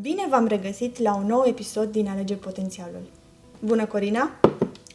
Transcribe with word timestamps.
Bine 0.00 0.26
v-am 0.28 0.46
regăsit 0.46 0.98
la 0.98 1.14
un 1.14 1.26
nou 1.26 1.44
episod 1.46 1.92
din 1.92 2.08
Alege 2.08 2.34
Potențialul. 2.34 3.02
Bună, 3.58 3.86
Corina! 3.86 4.30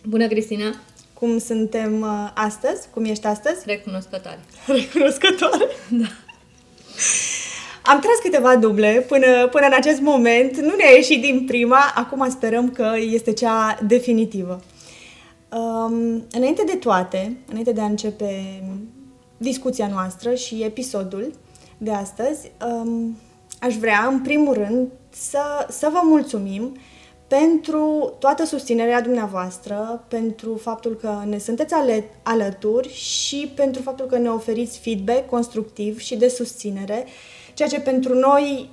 Bună, 0.03 0.27
Cristina! 0.27 0.75
Cum 1.13 1.37
suntem 1.37 2.01
uh, 2.01 2.31
astăzi? 2.33 2.89
Cum 2.93 3.05
ești 3.05 3.25
astăzi? 3.25 3.63
Recunoscătoare. 3.65 4.39
Recunoscătoare? 4.79 5.67
Da. 5.89 6.05
Am 7.83 7.99
tras 7.99 8.15
câteva 8.21 8.55
duble 8.55 9.05
până, 9.07 9.47
până 9.47 9.65
în 9.65 9.73
acest 9.73 9.99
moment. 10.01 10.57
Nu 10.57 10.75
ne-a 10.75 10.91
ieșit 10.95 11.21
din 11.21 11.45
prima, 11.45 11.91
acum 11.95 12.29
sperăm 12.29 12.71
că 12.71 12.91
este 12.99 13.33
cea 13.33 13.79
definitivă. 13.87 14.61
Um, 15.51 16.23
înainte 16.31 16.63
de 16.65 16.75
toate, 16.75 17.37
înainte 17.49 17.71
de 17.71 17.81
a 17.81 17.85
începe 17.85 18.63
discuția 19.37 19.87
noastră 19.87 20.33
și 20.33 20.63
episodul 20.63 21.33
de 21.77 21.91
astăzi, 21.91 22.51
um, 22.65 23.17
aș 23.59 23.75
vrea, 23.75 24.07
în 24.11 24.19
primul 24.21 24.53
rând, 24.53 24.87
să, 25.09 25.39
să 25.69 25.89
vă 25.91 25.99
mulțumim 26.03 26.77
pentru 27.27 28.13
toată 28.19 28.45
susținerea 28.45 29.01
dumneavoastră, 29.01 30.03
pentru 30.07 30.55
faptul 30.55 30.95
că 31.01 31.21
ne 31.25 31.37
sunteți 31.37 31.73
ale, 31.73 32.03
alături 32.23 32.93
și 32.93 33.51
pentru 33.55 33.81
faptul 33.81 34.05
că 34.05 34.17
ne 34.17 34.29
oferiți 34.29 34.79
feedback 34.79 35.29
constructiv 35.29 35.99
și 35.99 36.15
de 36.15 36.27
susținere, 36.27 37.05
ceea 37.53 37.69
ce 37.69 37.79
pentru 37.79 38.13
noi 38.13 38.69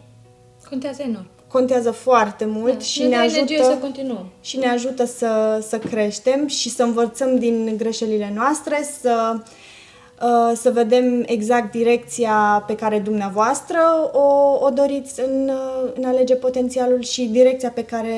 Contează 0.69 1.03
enorm. 1.03 1.27
contează 1.48 1.91
foarte 1.91 2.45
mult 2.45 2.73
Da, 2.73 2.78
și 2.78 3.03
ne 3.03 3.09
ne 3.09 3.16
dă 3.16 3.23
energie 3.23 3.56
să 3.59 3.64
ajută 3.64 3.80
continuăm. 3.80 4.27
și 4.41 4.56
ne 4.56 4.69
ajută 4.69 5.05
să, 5.05 5.64
să 5.69 5.78
creștem 5.78 6.47
și 6.47 6.70
să 6.70 6.83
învățăm 6.83 7.39
din 7.39 7.75
greșelile 7.77 8.33
noastre, 8.34 8.89
să, 9.00 9.33
uh, 9.34 9.41
să 10.55 10.70
vedem 10.73 11.23
exact 11.27 11.70
direcția 11.70 12.65
pe 12.66 12.75
care 12.75 12.98
dumneavoastră 12.98 13.79
o, 14.12 14.59
o 14.61 14.70
doriți 14.70 15.20
în, 15.20 15.48
uh, 15.48 15.92
în 15.95 16.05
alege 16.05 16.34
potențialul 16.34 17.02
și 17.02 17.25
direcția 17.25 17.70
pe 17.70 17.84
care 17.84 18.15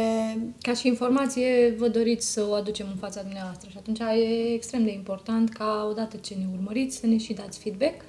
Ca 0.63 0.73
și 0.73 0.87
informație, 0.87 1.75
vă 1.79 1.89
doriți 1.89 2.33
să 2.33 2.47
o 2.49 2.53
aducem 2.53 2.87
în 2.91 2.97
fața 2.97 3.23
dumneavoastră. 3.23 3.69
Și 3.71 3.77
atunci 3.79 3.99
e 3.99 4.53
extrem 4.55 4.85
de 4.85 4.93
important 4.93 5.49
ca 5.49 5.87
odată 5.91 6.17
ce 6.17 6.35
ne 6.35 6.47
urmăriți 6.59 6.97
să 6.97 7.07
ne 7.07 7.19
și 7.19 7.33
dați 7.33 7.59
feedback 7.59 8.01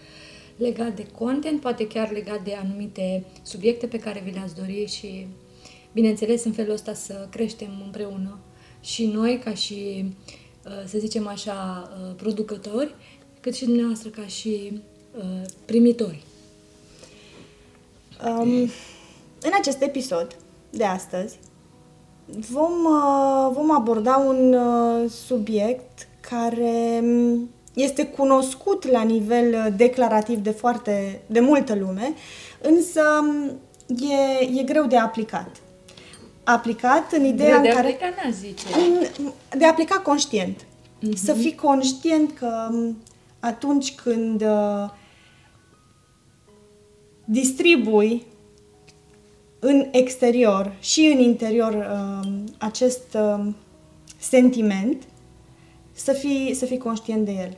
legat 0.59 0.95
de 0.95 1.05
content, 1.17 1.61
poate 1.61 1.87
chiar 1.87 2.11
legat 2.11 2.43
de 2.43 2.53
anumite 2.53 3.25
subiecte 3.41 3.87
pe 3.87 3.97
care 3.97 4.21
vi 4.25 4.31
le-ați 4.31 4.55
dori 4.55 4.85
și, 4.85 5.27
bineînțeles, 5.93 6.43
în 6.43 6.51
felul 6.51 6.73
ăsta 6.73 6.93
să 6.93 7.27
creștem 7.31 7.81
împreună. 7.85 8.39
Și 8.81 9.05
noi 9.05 9.39
ca 9.43 9.53
și, 9.53 10.05
uh, 10.65 10.71
să 10.85 10.97
zicem 10.97 11.27
așa, 11.27 11.89
uh, 11.91 12.15
producători, 12.15 12.95
cât 13.39 13.55
și 13.55 13.65
dumneavoastră 13.65 14.09
ca 14.09 14.25
și 14.27 14.81
uh, 15.17 15.23
primitori. 15.65 16.23
Um, 18.25 18.47
în 19.41 19.51
acest 19.59 19.81
episod 19.81 20.35
de 20.69 20.83
astăzi 20.83 21.39
vom, 22.25 22.71
uh, 22.85 23.49
vom 23.53 23.71
aborda 23.71 24.15
un 24.17 24.53
uh, 24.53 25.09
subiect 25.09 26.07
care 26.29 26.99
um, 27.03 27.49
este 27.73 28.05
cunoscut 28.05 28.87
la 28.87 29.01
nivel 29.01 29.53
uh, 29.53 29.73
declarativ 29.75 30.37
de 30.37 30.49
foarte 30.51 31.21
de 31.27 31.39
multă 31.39 31.75
lume, 31.75 32.13
însă 32.61 33.01
um, 33.21 33.51
e, 34.09 34.59
e 34.59 34.63
greu 34.63 34.85
de 34.85 34.97
aplicat. 34.97 35.49
Aplicat 36.43 37.11
în 37.11 37.23
ideea 37.25 37.49
Greu 37.49 37.61
de 37.61 37.67
în 37.69 37.75
care 37.75 37.87
aplicat, 37.87 38.23
n-aș 38.23 38.33
zice. 38.33 38.65
în- 39.23 39.31
de 39.59 39.65
a 39.65 39.69
aplica 39.69 39.95
conștient. 39.99 40.65
Să 41.15 41.33
fii 41.33 41.55
conștient 41.55 42.31
că 42.37 42.67
m, 42.71 42.97
atunci 43.39 43.95
când 43.95 44.41
uh, 44.41 44.89
distribui 47.25 48.25
în 49.59 49.87
exterior 49.91 50.75
și 50.79 51.11
în 51.13 51.19
interior 51.19 51.73
uh, 51.73 52.31
acest 52.57 53.13
uh, 53.13 53.47
sentiment, 54.17 55.03
să 55.91 56.13
fii, 56.13 56.53
să 56.53 56.65
fii 56.65 56.77
conștient 56.77 57.25
de 57.25 57.31
el. 57.31 57.57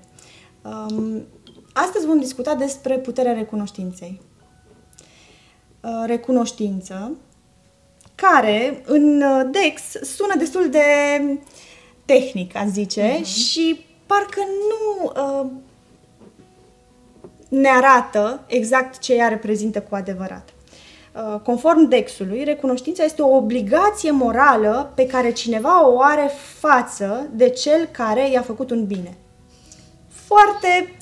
Um, 0.62 1.24
astăzi 1.74 2.06
vom 2.06 2.20
discuta 2.20 2.56
despre 2.56 2.98
puterea 2.98 3.34
recunoștinței. 3.34 4.22
Uh, 5.82 6.04
recunoștință 6.06 7.16
care 8.16 8.82
în 8.86 9.22
uh, 9.22 9.50
Dex 9.52 9.82
sună 10.16 10.36
destul 10.38 10.70
de 10.70 10.86
tehnic, 12.06 12.56
a 12.56 12.66
zice, 12.66 13.20
și 13.24 13.86
parcă 14.06 14.42
nu 14.70 15.12
uh, 15.16 15.50
ne 17.52 17.70
arată 17.70 18.44
exact 18.48 19.00
ce 19.00 19.14
ea 19.14 19.28
reprezintă 19.28 19.82
cu 19.82 19.96
adevărat. 19.96 20.50
Uh, 21.14 21.40
Conform 21.40 21.88
Dexului, 21.88 22.44
recunoștința 22.44 23.04
este 23.04 23.22
o 23.22 23.36
obligație 23.36 24.12
morală 24.12 24.92
pe 24.96 25.06
care 25.06 25.32
cineva 25.32 25.88
o 25.88 26.02
are 26.02 26.32
față 26.60 27.30
de 27.34 27.50
cel 27.50 27.88
care 27.92 28.30
i-a 28.30 28.42
făcut 28.42 28.72
un 28.72 28.86
bine. 28.86 29.18
Foarte 30.08 30.96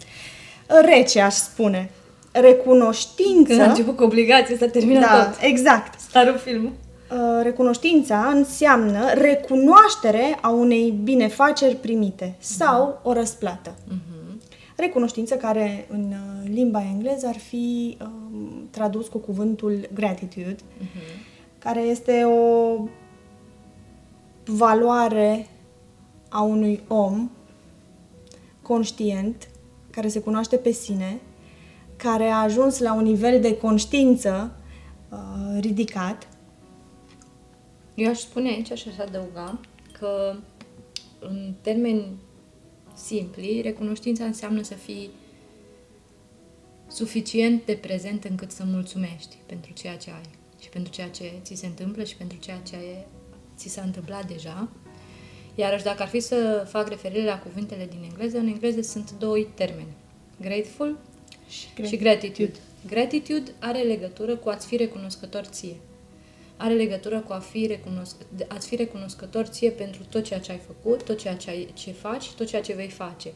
rece, 0.86 1.22
aș 1.22 1.34
spune. 1.34 1.90
Recunoștință... 2.32 3.50
Când 3.50 3.62
a 3.62 3.70
început 3.70 3.96
cu 3.96 4.04
obligație, 4.04 4.58
s-a 4.58 4.68
terminat 4.68 5.10
da, 5.10 5.24
tot. 5.24 5.38
exact. 5.42 6.00
Starul 6.00 6.38
film. 6.38 6.66
Uh, 6.66 7.18
recunoștința 7.44 8.32
înseamnă 8.34 9.14
recunoaștere 9.14 10.38
a 10.42 10.50
unei 10.50 11.00
binefaceri 11.04 11.76
primite 11.76 12.36
sau 12.40 13.00
o 13.04 13.14
răsplată. 13.14 13.76
Recunoștință 14.80 15.36
care 15.36 15.86
în 15.90 16.12
uh, 16.12 16.50
limba 16.50 16.84
engleză 16.84 17.28
ar 17.28 17.38
fi 17.38 17.98
um, 18.02 18.68
tradus 18.70 19.08
cu 19.08 19.18
cuvântul 19.18 19.90
gratitude, 19.94 20.56
care 21.58 21.82
este 21.82 22.24
o 22.24 22.78
valoare 24.46 25.48
a 26.30 26.42
unui 26.42 26.82
om 26.88 27.30
conștient, 28.62 29.50
care 29.90 30.08
se 30.08 30.20
cunoaște 30.20 30.56
pe 30.56 30.72
sine, 30.72 31.20
care 31.96 32.28
a 32.28 32.42
ajuns 32.42 32.80
la 32.80 32.94
un 32.94 33.04
nivel 33.04 33.42
de 33.42 33.58
conștiință 33.58 34.56
uh, 35.10 35.58
ridicat. 35.60 36.28
Eu 37.96 38.10
aș 38.10 38.20
spune 38.20 38.50
aici 38.50 38.72
și 38.78 38.88
aș 38.88 38.98
adăuga 38.98 39.60
că 39.92 40.36
în 41.20 41.54
termeni 41.62 42.06
simpli, 43.06 43.62
recunoștința 43.62 44.24
înseamnă 44.24 44.62
să 44.62 44.74
fii 44.74 45.10
suficient 46.88 47.66
de 47.66 47.74
prezent 47.74 48.24
încât 48.24 48.52
să 48.52 48.64
mulțumești 48.66 49.36
pentru 49.46 49.72
ceea 49.74 49.98
ce 49.98 50.10
ai 50.12 50.30
și 50.62 50.70
pentru 50.70 50.92
ceea 50.92 51.10
ce 51.10 51.32
ți 51.42 51.56
se 51.56 51.66
întâmplă 51.66 52.04
și 52.04 52.16
pentru 52.16 52.38
ceea 52.38 52.58
ce 52.58 52.78
ți 53.58 53.70
s-a 53.70 53.82
întâmplat 53.82 54.28
deja. 54.28 54.70
Iarăși, 55.56 55.84
dacă 55.84 56.02
ar 56.02 56.08
fi 56.08 56.20
să 56.20 56.68
fac 56.70 56.88
referire 56.88 57.26
la 57.26 57.40
cuvintele 57.40 57.86
din 57.86 58.04
engleză, 58.04 58.38
în 58.38 58.48
engleză 58.48 58.82
sunt 58.82 59.12
doi 59.12 59.48
termeni. 59.56 59.94
Grateful 60.42 60.98
și, 61.50 61.86
și 61.88 61.98
gratitude. 61.98 62.54
Gratitude 62.88 63.52
are 63.60 63.82
legătură 63.82 64.36
cu 64.36 64.50
a-ți 64.50 64.68
fi 64.68 64.76
recunoscător 64.76 65.44
ție. 65.46 65.76
Are 66.62 66.74
legătură 66.74 67.20
cu 67.20 67.34
a 67.34 67.40
fi, 67.40 67.68
recunosc- 67.68 68.26
de- 68.36 68.46
a-ți 68.48 68.68
fi 68.68 68.76
recunoscător 68.76 69.46
ție 69.46 69.70
pentru 69.70 70.02
tot 70.10 70.24
ceea 70.24 70.40
ce 70.40 70.52
ai 70.52 70.62
făcut, 70.68 71.04
tot 71.04 71.18
ceea 71.18 71.36
ce, 71.36 71.50
ai, 71.50 71.68
ce 71.74 71.92
faci 71.92 72.24
și 72.24 72.36
tot 72.36 72.48
ceea 72.48 72.62
ce 72.62 72.74
vei 72.74 72.90
face. 72.90 73.34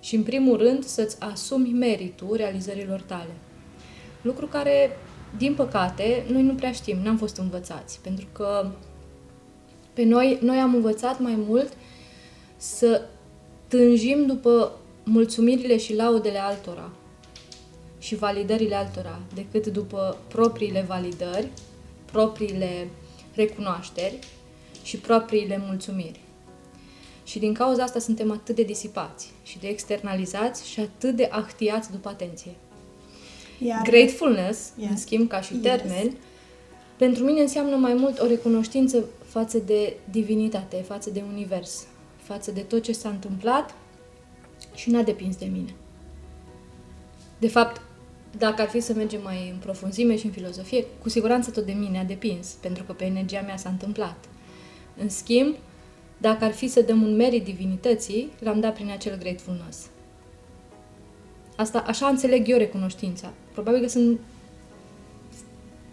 Și, 0.00 0.14
în 0.14 0.22
primul 0.22 0.56
rând, 0.56 0.84
să-ți 0.84 1.20
asumi 1.20 1.72
meritul 1.72 2.36
realizărilor 2.36 3.00
tale. 3.00 3.30
Lucru 4.22 4.46
care, 4.46 4.96
din 5.36 5.54
păcate, 5.54 6.24
noi 6.28 6.42
nu 6.42 6.54
prea 6.54 6.72
știm, 6.72 6.96
n-am 7.02 7.16
fost 7.16 7.36
învățați. 7.36 8.00
Pentru 8.00 8.26
că 8.32 8.70
pe 9.92 10.04
noi, 10.04 10.38
noi 10.42 10.58
am 10.58 10.74
învățat 10.74 11.20
mai 11.20 11.34
mult 11.46 11.72
să 12.56 13.02
tânjim 13.68 14.26
după 14.26 14.72
mulțumirile 15.04 15.78
și 15.78 15.94
laudele 15.94 16.38
altora 16.38 16.90
și 17.98 18.14
validările 18.14 18.74
altora, 18.74 19.20
decât 19.34 19.66
după 19.66 20.16
propriile 20.28 20.84
validări, 20.88 21.48
propriile 22.14 22.88
recunoașteri 23.34 24.18
și 24.82 24.96
propriile 24.96 25.62
mulțumiri. 25.66 26.20
Și 27.24 27.38
din 27.38 27.54
cauza 27.54 27.82
asta 27.82 27.98
suntem 27.98 28.30
atât 28.30 28.54
de 28.54 28.62
disipați 28.62 29.30
și 29.42 29.58
de 29.58 29.66
externalizați 29.68 30.68
și 30.68 30.80
atât 30.80 31.16
de 31.16 31.28
ahtiați 31.30 31.90
după 31.90 32.08
atenție. 32.08 32.54
Iar, 33.58 33.82
Gratefulness, 33.82 34.72
Yeah. 34.76 34.90
în 34.90 34.96
schimb, 34.96 35.28
ca 35.28 35.40
și 35.40 35.52
Yes. 35.52 35.62
termen, 35.62 36.16
pentru 36.96 37.24
mine 37.24 37.40
înseamnă 37.40 37.76
mai 37.76 37.94
mult 37.94 38.20
o 38.20 38.26
recunoștință 38.26 39.04
față 39.24 39.58
de 39.58 39.96
divinitate, 40.10 40.76
față 40.76 41.10
de 41.10 41.22
univers, 41.32 41.86
față 42.16 42.50
de 42.50 42.60
tot 42.60 42.82
ce 42.82 42.92
s-a 42.92 43.08
întâmplat 43.08 43.74
și 44.74 44.90
n-a 44.90 45.02
depins 45.02 45.36
de 45.36 45.46
mine. 45.52 45.74
De 47.38 47.48
fapt, 47.48 47.80
dacă 48.38 48.62
ar 48.62 48.68
fi 48.68 48.80
să 48.80 48.92
mergem 48.94 49.22
mai 49.22 49.48
în 49.52 49.58
profunzime 49.58 50.16
și 50.16 50.26
în 50.26 50.32
filozofie, 50.32 50.84
cu 51.02 51.08
siguranță 51.08 51.50
tot 51.50 51.66
de 51.66 51.72
mine 51.72 51.98
a 51.98 52.04
depins, 52.04 52.48
pentru 52.60 52.82
că 52.84 52.92
pe 52.92 53.04
energia 53.04 53.40
mea 53.40 53.56
s-a 53.56 53.68
întâmplat. 53.68 54.16
În 54.96 55.08
schimb, 55.08 55.56
dacă 56.18 56.44
ar 56.44 56.52
fi 56.52 56.68
să 56.68 56.80
dăm 56.80 57.02
un 57.02 57.16
merit 57.16 57.44
divinității, 57.44 58.32
l-am 58.38 58.60
dat 58.60 58.74
prin 58.74 58.90
acel 58.90 59.18
gratefulness. 59.18 59.86
Asta, 61.56 61.84
așa 61.86 62.06
înțeleg 62.06 62.48
eu 62.48 62.58
recunoștința. 62.58 63.32
Probabil 63.52 63.80
că 63.80 63.88
sunt 63.88 64.20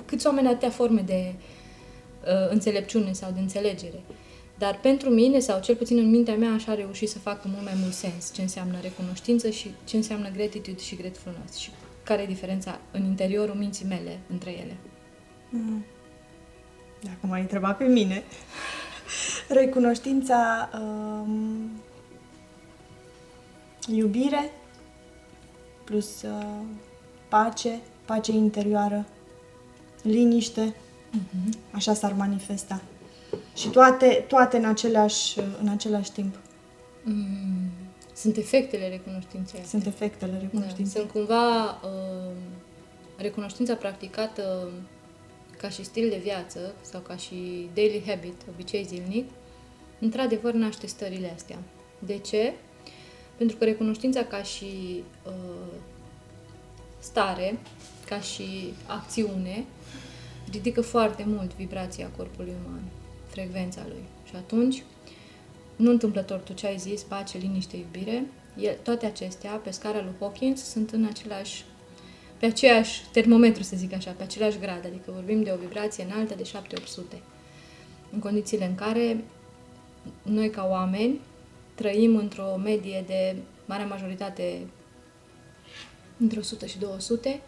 câți 0.05 0.27
oameni 0.27 0.47
atâtea 0.47 0.69
forme 0.69 1.01
de 1.01 1.33
uh, 1.33 2.49
înțelepciune 2.49 3.11
sau 3.11 3.31
de 3.31 3.39
înțelegere. 3.39 4.01
Dar 4.57 4.79
pentru 4.81 5.09
mine, 5.09 5.39
sau 5.39 5.61
cel 5.61 5.75
puțin 5.75 5.97
în 5.97 6.09
mintea 6.09 6.35
mea, 6.35 6.51
așa 6.51 6.71
a 6.71 6.75
reușit 6.75 7.09
să 7.09 7.19
facă 7.19 7.47
mult 7.53 7.63
mai 7.63 7.73
mult 7.81 7.93
sens 7.93 8.33
ce 8.33 8.41
înseamnă 8.41 8.77
recunoștință 8.81 9.49
și 9.49 9.71
ce 9.83 9.95
înseamnă 9.95 10.29
gratitude 10.35 10.81
și 10.81 10.95
gratefulness 10.95 11.57
și 11.57 11.69
care 12.11 12.23
e 12.23 12.33
diferența 12.33 12.79
în 12.91 13.03
interiorul 13.03 13.55
minții 13.55 13.85
mele 13.85 14.19
între 14.29 14.51
ele. 14.51 14.77
Mm. 15.49 15.85
Dacă 17.01 17.17
m-ai 17.21 17.41
întrebat 17.41 17.77
pe 17.77 17.83
mine, 17.83 18.23
recunoștința, 19.61 20.69
um, 20.73 21.71
iubire 23.87 24.51
plus 25.83 26.21
uh, 26.21 26.59
pace, 27.29 27.79
pace 28.05 28.31
interioară, 28.31 29.05
liniște, 30.01 30.73
mm-hmm. 30.73 31.71
așa 31.71 31.93
s-ar 31.93 32.13
manifesta. 32.13 32.81
Și 33.55 33.67
toate, 33.67 34.25
toate 34.27 34.57
în, 34.57 34.65
același, 34.65 35.39
în 35.61 35.67
același 35.67 36.11
timp. 36.11 36.35
Mm. 37.03 37.60
Sunt 38.21 38.37
efectele 38.37 38.89
recunoștinței 38.89 39.59
astea. 39.59 39.79
Sunt 39.79 39.85
efectele 39.85 40.37
recunoștinței. 40.41 40.93
Da, 40.93 40.99
sunt 40.99 41.11
cumva 41.11 41.71
uh, 41.71 42.31
recunoștința 43.17 43.75
practicată 43.75 44.71
ca 45.57 45.69
și 45.69 45.83
stil 45.83 46.09
de 46.09 46.19
viață 46.23 46.73
sau 46.81 47.01
ca 47.01 47.15
și 47.15 47.69
daily 47.73 48.03
habit, 48.05 48.41
obicei 48.53 48.83
zilnic, 48.83 49.29
într-adevăr 49.99 50.53
naște 50.53 50.87
stările 50.87 51.31
astea. 51.35 51.57
De 51.99 52.17
ce? 52.17 52.53
Pentru 53.37 53.57
că 53.57 53.63
recunoștința 53.63 54.23
ca 54.23 54.43
și 54.43 55.03
uh, 55.25 55.73
stare, 56.99 57.59
ca 58.05 58.19
și 58.19 58.73
acțiune, 58.87 59.65
ridică 60.51 60.81
foarte 60.81 61.23
mult 61.27 61.55
vibrația 61.55 62.09
corpului 62.17 62.53
uman, 62.65 62.83
frecvența 63.27 63.81
lui. 63.87 64.03
Și 64.29 64.35
atunci, 64.35 64.83
nu 65.81 65.89
întâmplător 65.89 66.37
tu 66.37 66.53
ce 66.53 66.67
ai 66.67 66.77
zis, 66.77 67.01
pace, 67.01 67.37
liniște, 67.37 67.77
iubire, 67.77 68.25
el, 68.57 68.77
toate 68.83 69.05
acestea, 69.05 69.51
pe 69.51 69.71
scara 69.71 70.01
lui 70.01 70.13
Hawkins, 70.19 70.63
sunt 70.63 70.91
în 70.91 71.05
același, 71.05 71.63
pe 72.37 72.45
aceeași 72.45 73.01
termometru, 73.11 73.63
să 73.63 73.75
zic 73.75 73.93
așa, 73.93 74.11
pe 74.11 74.23
același 74.23 74.59
grad, 74.59 74.85
adică 74.85 75.11
vorbim 75.13 75.43
de 75.43 75.51
o 75.53 75.59
vibrație 75.59 76.03
înaltă 76.03 76.35
de 76.35 76.43
7-800. 77.15 77.17
În 78.11 78.19
condițiile 78.19 78.65
în 78.65 78.75
care 78.75 79.23
noi 80.23 80.49
ca 80.49 80.67
oameni 80.69 81.19
trăim 81.75 82.15
într-o 82.15 82.59
medie 82.63 83.03
de 83.07 83.35
marea 83.65 83.85
majoritate 83.85 84.67
între 86.17 86.39
100 86.39 86.65
și 86.65 86.79
200. 86.79 87.41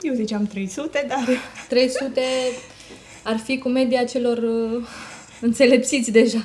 Eu 0.00 0.14
ziceam 0.14 0.46
300, 0.46 1.04
dar... 1.08 1.28
300 1.68 2.20
ar 3.24 3.36
fi 3.36 3.58
cu 3.58 3.68
media 3.68 4.04
celor 4.04 4.38
uh, 4.38 4.86
înțelepțiți 5.40 6.10
deja. 6.10 6.44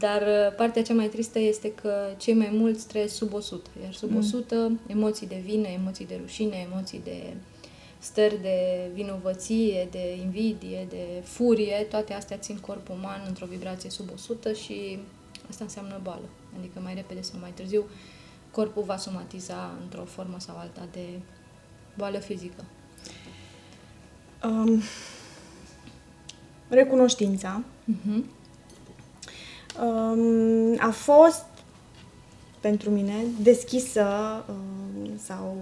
Dar 0.00 0.22
uh, 0.22 0.54
partea 0.56 0.82
cea 0.82 0.94
mai 0.94 1.06
tristă 1.06 1.38
este 1.38 1.72
că 1.74 1.92
cei 2.16 2.34
mai 2.34 2.50
mulți 2.52 2.86
trăiesc 2.86 3.14
sub 3.14 3.32
100, 3.32 3.70
iar 3.82 3.92
sub 3.92 4.10
mm. 4.10 4.16
100 4.16 4.78
emoții 4.86 5.26
de 5.26 5.42
vină, 5.44 5.66
emoții 5.66 6.06
de 6.06 6.18
rușine, 6.20 6.66
emoții 6.70 7.00
de 7.04 7.34
stări 7.98 8.40
de 8.42 8.90
vinovăție, 8.94 9.88
de 9.90 10.16
invidie, 10.16 10.86
de 10.88 11.04
furie, 11.22 11.86
toate 11.90 12.12
astea 12.12 12.36
țin 12.36 12.58
corpul 12.58 12.94
uman 12.94 13.24
într-o 13.28 13.46
vibrație 13.46 13.90
sub 13.90 14.10
100 14.14 14.52
și 14.52 14.98
asta 15.50 15.64
înseamnă 15.64 16.00
boală. 16.02 16.28
Adică 16.58 16.80
mai 16.82 16.94
repede 16.94 17.20
sau 17.20 17.38
mai 17.40 17.52
târziu 17.54 17.84
corpul 18.50 18.82
va 18.82 18.96
somatiza 18.96 19.78
într-o 19.82 20.04
formă 20.04 20.36
sau 20.38 20.56
alta 20.56 20.88
de 20.92 21.04
boală 21.96 22.18
fizică. 22.18 22.64
Um, 24.44 24.82
recunoștința 26.68 27.62
uh-huh. 27.90 28.39
Um, 29.82 30.76
a 30.78 30.90
fost 30.90 31.44
pentru 32.60 32.90
mine 32.90 33.14
deschisă 33.42 34.06
um, 34.48 35.10
sau 35.24 35.56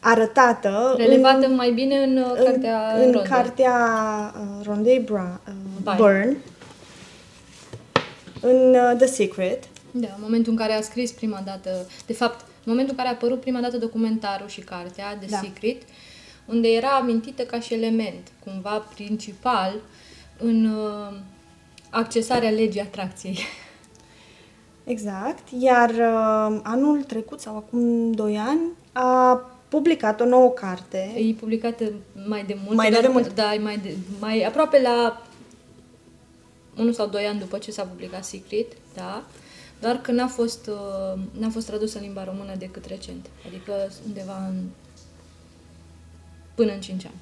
arătată 0.00 0.94
relevată 0.96 1.46
în, 1.46 1.54
mai 1.54 1.72
bine 1.72 1.96
în, 1.96 2.16
uh, 2.16 2.32
în 2.34 2.44
cartea 2.44 2.92
în 2.96 3.12
Ronde. 3.12 3.28
cartea 3.28 3.74
uh, 4.36 4.66
Rondé 4.66 5.02
Bra, 5.04 5.40
uh, 5.48 5.94
Byrne 5.96 6.36
în 8.40 8.74
uh, 8.74 8.96
The 8.96 9.06
Secret 9.06 9.64
da, 9.96 10.08
în 10.16 10.22
momentul 10.22 10.52
în 10.52 10.58
care 10.58 10.72
a 10.72 10.80
scris 10.80 11.12
prima 11.12 11.42
dată, 11.44 11.86
de 12.06 12.12
fapt, 12.12 12.40
în 12.40 12.72
momentul 12.72 12.90
în 12.90 12.96
care 12.96 13.08
a 13.08 13.16
apărut 13.16 13.40
prima 13.40 13.60
dată 13.60 13.78
documentarul 13.78 14.48
și 14.48 14.60
cartea, 14.60 15.16
The 15.16 15.26
da. 15.30 15.38
Secret, 15.38 15.82
unde 16.44 16.68
era 16.68 16.88
amintită 16.88 17.42
ca 17.42 17.60
și 17.60 17.74
element, 17.74 18.28
cumva 18.44 18.86
principal, 18.94 19.74
în 20.38 20.64
uh, 20.64 21.16
accesarea 21.94 22.50
legii 22.50 22.80
atracției. 22.80 23.38
Exact, 24.84 25.48
iar 25.58 25.90
uh, 25.90 26.60
anul 26.62 27.02
trecut 27.02 27.40
sau 27.40 27.56
acum 27.56 28.12
2 28.12 28.38
ani 28.38 28.60
a 28.92 29.34
publicat 29.68 30.20
o 30.20 30.24
nouă 30.24 30.50
carte. 30.50 31.12
E 31.16 31.32
publicată 31.32 31.92
mai 32.28 32.44
de 32.44 32.56
mult. 32.64 32.76
Mai 32.76 32.90
de, 32.90 33.00
de 33.00 33.08
mult. 33.08 33.34
Da, 33.34 33.54
mai, 33.60 33.78
de, 33.78 33.96
mai 34.20 34.42
aproape 34.42 34.80
la 34.80 35.22
1 36.76 36.92
sau 36.92 37.06
2 37.06 37.24
ani 37.24 37.38
după 37.38 37.58
ce 37.58 37.70
s-a 37.70 37.82
publicat 37.82 38.24
Secret, 38.24 38.72
da? 38.94 39.24
Doar 39.80 40.00
că 40.00 40.12
n-a 40.12 40.26
fost, 40.26 40.66
uh, 40.66 41.20
n-a 41.38 41.48
fost 41.48 41.66
tradusă 41.66 41.98
în 41.98 42.04
limba 42.04 42.24
română 42.24 42.54
decât 42.58 42.84
recent. 42.84 43.26
Adică 43.46 43.72
undeva 44.06 44.46
în... 44.48 44.62
până 46.54 46.72
în 46.72 46.80
5 46.80 47.04
ani. 47.04 47.14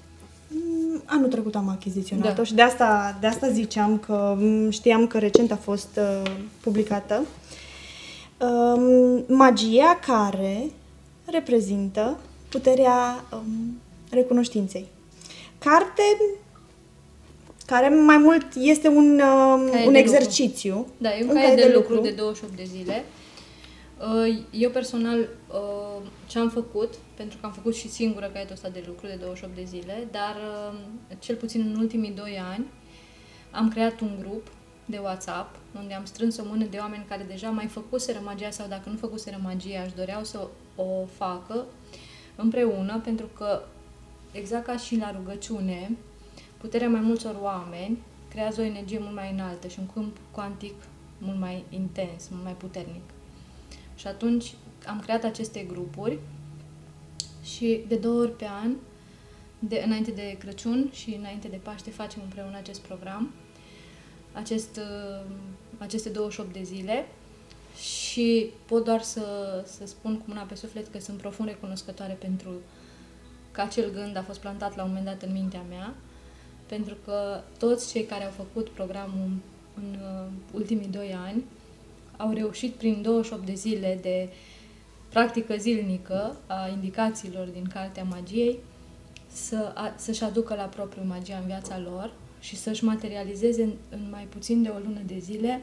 Mm, 0.52 1.02
anul 1.04 1.28
trecut 1.28 1.54
am 1.54 1.68
achiziționat-o 1.68 2.36
da. 2.36 2.42
și 2.42 2.54
de 2.54 2.62
asta, 2.62 3.16
de 3.20 3.26
asta 3.26 3.48
ziceam 3.48 3.98
că 3.98 4.36
mm, 4.38 4.70
știam 4.70 5.06
că 5.06 5.18
recent 5.18 5.52
a 5.52 5.56
fost 5.56 5.98
uh, 5.98 6.30
publicată. 6.60 7.22
Um, 8.38 9.24
magia 9.36 9.98
care 10.06 10.70
reprezintă 11.24 12.18
puterea 12.48 13.24
um, 13.32 13.80
recunoștinței. 14.10 14.86
Carte 15.58 16.02
care 17.66 17.88
mai 17.88 18.16
mult 18.16 18.46
este 18.54 18.88
un, 18.88 19.20
uh, 19.20 19.84
un 19.86 19.94
exercițiu. 19.94 20.74
Lucru. 20.74 20.92
Da, 20.96 21.16
e 21.16 21.22
un, 21.22 21.28
un 21.28 21.34
caiet 21.34 21.56
de, 21.56 21.62
de 21.62 21.72
lucru, 21.74 21.94
lucru 21.94 22.08
de 22.08 22.14
28 22.14 22.56
de 22.56 22.64
zile. 22.64 23.04
Uh, 24.02 24.42
eu 24.50 24.70
personal 24.70 25.18
uh, 25.18 26.02
ce 26.26 26.38
am 26.38 26.48
făcut, 26.48 26.94
pentru 27.16 27.38
că 27.38 27.46
am 27.46 27.52
făcut 27.52 27.74
și 27.74 27.88
singură 27.88 28.26
caietul 28.26 28.54
ăsta 28.54 28.68
de 28.68 28.84
lucru 28.86 29.06
de 29.06 29.14
28 29.20 29.54
de 29.54 29.64
zile, 29.64 30.08
dar 30.10 30.36
uh, 30.36 30.78
cel 31.18 31.36
puțin 31.36 31.60
în 31.60 31.80
ultimii 31.80 32.10
2 32.10 32.38
ani 32.54 32.66
am 33.50 33.68
creat 33.68 34.00
un 34.00 34.16
grup 34.20 34.46
de 34.84 34.98
WhatsApp 34.98 35.56
unde 35.80 35.94
am 35.94 36.04
strâns 36.04 36.36
o 36.36 36.44
mână 36.44 36.64
de 36.64 36.76
oameni 36.76 37.04
care 37.08 37.22
deja 37.28 37.50
mai 37.50 37.66
făcuseră 37.66 38.20
magia 38.24 38.50
sau 38.50 38.68
dacă 38.68 38.88
nu 38.88 38.96
făcuseră 38.96 39.38
magia 39.42 39.82
își 39.84 39.94
doreau 39.94 40.24
să 40.24 40.48
o 40.76 41.04
facă 41.04 41.66
împreună 42.36 43.00
pentru 43.04 43.26
că 43.26 43.62
exact 44.32 44.64
ca 44.64 44.76
și 44.76 44.96
la 44.96 45.10
rugăciune 45.10 45.96
puterea 46.56 46.88
mai 46.88 47.00
multor 47.00 47.36
oameni 47.40 48.02
creează 48.28 48.60
o 48.60 48.64
energie 48.64 48.98
mult 48.98 49.14
mai 49.14 49.32
înaltă 49.32 49.68
și 49.68 49.78
un 49.78 49.86
câmp 49.92 50.16
cuantic 50.30 50.74
mult 51.18 51.38
mai 51.38 51.64
intens, 51.70 52.28
mult 52.28 52.42
mai 52.42 52.54
puternic. 52.54 53.02
Și 54.02 54.08
atunci 54.08 54.54
am 54.86 55.00
creat 55.00 55.24
aceste 55.24 55.60
grupuri 55.60 56.18
și 57.42 57.84
de 57.88 57.96
două 57.96 58.20
ori 58.20 58.36
pe 58.36 58.46
an, 58.62 58.74
de, 59.58 59.82
înainte 59.86 60.10
de 60.10 60.36
Crăciun 60.38 60.90
și 60.92 61.14
înainte 61.14 61.48
de 61.48 61.56
Paște, 61.62 61.90
facem 61.90 62.20
împreună 62.22 62.56
acest 62.56 62.80
program, 62.80 63.32
acest, 64.32 64.76
uh, 64.76 65.30
aceste 65.78 66.08
28 66.08 66.52
de 66.52 66.62
zile. 66.62 67.06
Și 67.76 68.50
pot 68.66 68.84
doar 68.84 69.02
să, 69.02 69.24
să 69.66 69.86
spun 69.86 70.18
cu 70.18 70.24
mâna 70.26 70.42
pe 70.42 70.54
suflet 70.54 70.88
că 70.88 71.00
sunt 71.00 71.18
profund 71.18 71.48
recunoscătoare 71.48 72.12
pentru 72.12 72.50
că 73.50 73.60
acel 73.60 73.90
gând 73.90 74.16
a 74.16 74.22
fost 74.22 74.40
plantat 74.40 74.76
la 74.76 74.82
un 74.82 74.88
moment 74.88 75.06
dat 75.06 75.22
în 75.22 75.32
mintea 75.32 75.62
mea 75.68 75.94
pentru 76.66 76.96
că 77.04 77.40
toți 77.58 77.92
cei 77.92 78.04
care 78.04 78.24
au 78.24 78.30
făcut 78.30 78.68
programul 78.68 79.30
în 79.74 79.98
uh, 80.00 80.26
ultimii 80.52 80.88
doi 80.88 81.14
ani 81.26 81.44
au 82.22 82.32
reușit 82.32 82.72
prin 82.72 83.02
28 83.02 83.46
de 83.46 83.54
zile 83.54 83.98
de 84.02 84.28
practică 85.08 85.54
zilnică 85.58 86.36
a 86.46 86.68
indicațiilor 86.72 87.46
din 87.46 87.64
Cartea 87.72 88.06
Magiei 88.10 88.58
să, 89.32 89.72
a, 89.74 89.92
să-și 89.96 90.24
aducă 90.24 90.54
la 90.54 90.62
propriu 90.62 91.02
magia 91.06 91.36
în 91.40 91.46
viața 91.46 91.78
lor 91.78 92.12
și 92.40 92.56
să-și 92.56 92.84
materializeze 92.84 93.62
în, 93.62 93.72
în 93.90 94.00
mai 94.10 94.26
puțin 94.28 94.62
de 94.62 94.68
o 94.68 94.78
lună 94.84 95.00
de 95.06 95.18
zile 95.18 95.60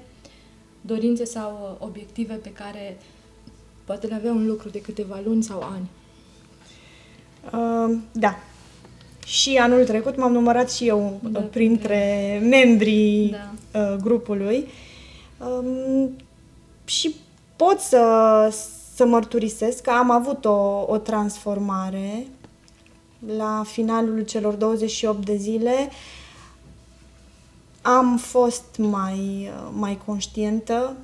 dorințe 0.82 1.26
sau 1.26 1.78
uh, 1.80 1.88
obiective 1.88 2.34
pe 2.34 2.52
care 2.52 2.98
poate 3.86 4.08
le 4.08 4.14
avea 4.14 4.32
un 4.32 4.48
lucru 4.48 4.70
de 4.70 4.82
câteva 4.82 5.22
luni 5.26 5.44
sau 5.44 5.62
ani. 5.62 5.90
Uh, 7.54 7.98
da, 8.12 8.38
și 9.26 9.58
anul 9.58 9.86
trecut 9.86 10.18
m-am 10.18 10.32
numărat 10.32 10.72
și 10.72 10.88
eu 10.88 11.20
da, 11.24 11.40
printre 11.40 12.38
da. 12.42 12.48
membrii 12.48 13.30
da. 13.72 13.80
Uh, 13.80 13.96
grupului. 13.96 14.68
Um, 15.38 16.12
și 16.90 17.16
pot 17.56 17.80
să, 17.80 18.04
să 18.96 19.06
mărturisesc 19.06 19.82
că 19.82 19.90
am 19.90 20.12
avut 20.12 20.46
o, 20.46 20.86
o 20.88 20.98
transformare 20.98 22.28
la 23.38 23.64
finalul 23.66 24.22
celor 24.22 24.54
28 24.54 25.26
de 25.26 25.36
zile, 25.36 25.90
am 27.82 28.18
fost 28.18 28.64
mai, 28.78 29.52
mai 29.74 29.98
conștientă, 30.06 30.96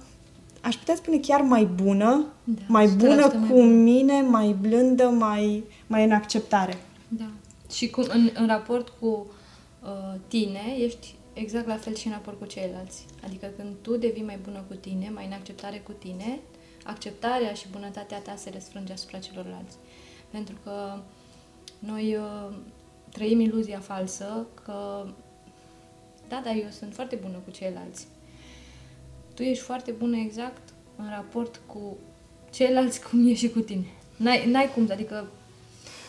aș 0.61 0.75
putea 0.75 0.95
spune 0.95 1.17
chiar 1.17 1.41
mai 1.41 1.65
bună, 1.65 2.25
Da, 2.43 2.61
mai 2.67 2.87
100% 2.87 2.97
bună 2.97 3.15
mai 3.15 3.29
cu 3.29 3.53
bună. 3.53 3.65
mine, 3.65 4.21
mai 4.21 4.55
blândă, 4.61 5.03
mai, 5.03 5.63
mai 5.87 6.03
în 6.03 6.11
acceptare. 6.11 6.77
Da. 7.07 7.25
Și 7.71 7.89
cum, 7.89 8.03
în, 8.07 8.29
în 8.33 8.47
raport 8.47 8.91
cu 8.99 9.25
uh, 9.83 10.19
tine, 10.27 10.61
ești 10.77 11.15
exact 11.35 11.67
la 11.67 11.77
fel 11.77 11.95
și 11.95 12.07
în 12.07 12.13
raport 12.13 12.39
cu 12.39 12.45
ceilalți. 12.45 13.05
Adică 13.23 13.47
când 13.57 13.75
tu 13.81 13.97
devii 13.97 14.23
mai 14.23 14.37
bună 14.37 14.63
cu 14.67 14.73
tine, 14.73 15.09
mai 15.09 15.25
în 15.25 15.31
acceptare 15.31 15.77
cu 15.77 15.91
tine, 15.91 16.39
acceptarea 16.83 17.53
și 17.53 17.67
bunătatea 17.71 18.19
ta 18.19 18.35
se 18.35 18.49
răsfrânge 18.49 18.93
asupra 18.93 19.19
celorlalți. 19.19 19.77
Pentru 20.31 20.55
că 20.63 20.99
noi 21.79 22.15
uh, 22.15 22.55
trăim 23.11 23.39
iluzia 23.39 23.79
falsă 23.79 24.47
că 24.63 25.07
da, 26.27 26.41
da, 26.43 26.51
eu 26.51 26.69
sunt 26.69 26.93
foarte 26.93 27.15
bună 27.15 27.37
cu 27.45 27.51
ceilalți. 27.51 28.07
Tu 29.33 29.43
ești 29.43 29.63
foarte 29.63 29.91
bună 29.91 30.17
exact 30.17 30.73
în 30.95 31.09
raport 31.09 31.61
cu 31.65 31.97
ceilalți 32.51 33.01
cum 33.09 33.27
ești 33.27 33.45
și 33.45 33.51
cu 33.51 33.59
tine. 33.59 33.85
N-ai, 34.17 34.51
n-ai 34.51 34.71
cum, 34.73 34.87
adică 34.91 35.27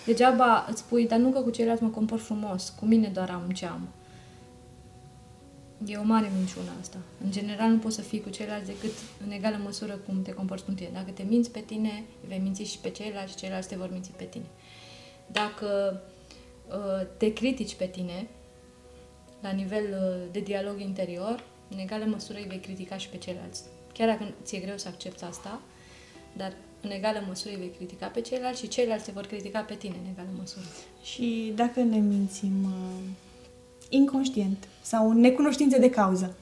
Degeaba 0.07 0.67
îți 0.69 0.79
spui, 0.79 1.07
dar 1.07 1.19
nu 1.19 1.29
că 1.31 1.41
cu 1.41 1.51
ceilalți 1.51 1.83
mă 1.83 1.89
compor 1.89 2.19
frumos, 2.19 2.73
cu 2.79 2.85
mine 2.85 3.09
doar 3.09 3.31
am 3.31 3.51
ce 3.51 3.67
am. 3.67 3.89
E 5.85 5.97
o 5.97 6.03
mare 6.03 6.31
minciună 6.37 6.71
asta. 6.81 6.99
În 7.25 7.31
general 7.31 7.71
nu 7.71 7.79
poți 7.79 7.95
să 7.95 8.03
fii 8.03 8.21
cu 8.21 8.31
ceilalți 8.31 8.67
decât 8.67 8.93
în 9.25 9.31
egală 9.31 9.61
măsură 9.63 9.93
cum 10.07 10.23
te 10.23 10.33
comporți 10.33 10.65
cu 10.65 10.71
tine. 10.71 10.91
Dacă 10.93 11.11
te 11.11 11.23
minți 11.23 11.51
pe 11.51 11.61
tine, 11.61 12.05
vei 12.27 12.39
minți 12.39 12.63
și 12.63 12.79
pe 12.79 12.91
ceilalți 12.91 13.31
și 13.31 13.39
ceilalți 13.39 13.69
te 13.69 13.77
vor 13.77 13.91
minți 13.91 14.11
pe 14.11 14.25
tine. 14.25 14.45
Dacă 15.27 16.01
uh, 16.69 17.07
te 17.17 17.33
critici 17.33 17.75
pe 17.75 17.87
tine, 17.87 18.27
la 19.41 19.51
nivel 19.51 19.85
uh, 19.85 20.33
de 20.33 20.41
dialog 20.41 20.81
interior, 20.81 21.45
în 21.71 21.79
egală 21.79 22.05
măsură 22.05 22.39
îi 22.39 22.47
vei 22.49 22.61
critica 22.61 22.97
și 22.97 23.09
pe 23.09 23.17
ceilalți. 23.17 23.63
Chiar 23.93 24.09
dacă 24.09 24.33
ți-e 24.43 24.59
greu 24.59 24.77
să 24.77 24.89
accepti 24.89 25.25
asta, 25.25 25.61
dar 26.37 26.53
în 26.81 26.91
egală 26.91 27.25
măsură 27.27 27.55
îi 27.55 27.61
vei 27.61 27.71
critica 27.77 28.07
pe 28.07 28.21
ceilalți 28.21 28.61
și 28.61 28.69
ceilalți 28.69 29.05
te 29.05 29.11
vor 29.11 29.27
critica 29.27 29.61
pe 29.61 29.75
tine 29.75 29.95
în 30.05 30.11
egală 30.13 30.29
măsură. 30.39 30.65
Și 31.03 31.53
dacă 31.55 31.81
ne 31.81 31.99
mințim 31.99 32.65
uh, 32.65 33.26
inconștient 33.89 34.69
sau 34.83 35.11
în 35.11 35.21
necunoștință 35.21 35.79
de 35.79 35.91
cauză, 35.91 36.35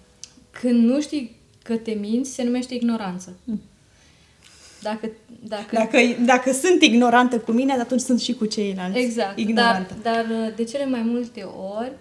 Când 0.61 0.85
nu 0.85 1.01
știi 1.01 1.37
că 1.63 1.77
te 1.77 1.91
minți, 1.93 2.31
se 2.35 2.43
numește 2.43 2.75
ignoranță. 2.75 3.37
Dacă, 4.83 5.11
dacă, 5.49 5.67
dacă, 5.77 5.99
dacă 6.25 6.53
sunt 6.53 6.83
ignorantă 6.83 7.39
cu 7.39 7.53
mine, 7.53 7.73
atunci 7.73 8.01
sunt 8.01 8.21
și 8.21 8.35
cu 8.35 8.47
ceilalți 8.47 8.99
Exact, 8.99 9.29
dar, 9.29 9.39
ignorantă. 9.39 9.95
dar 10.03 10.25
de 10.57 10.65
cele 10.65 10.87
mai 10.87 11.03
multe 11.03 11.43
ori, 11.79 11.93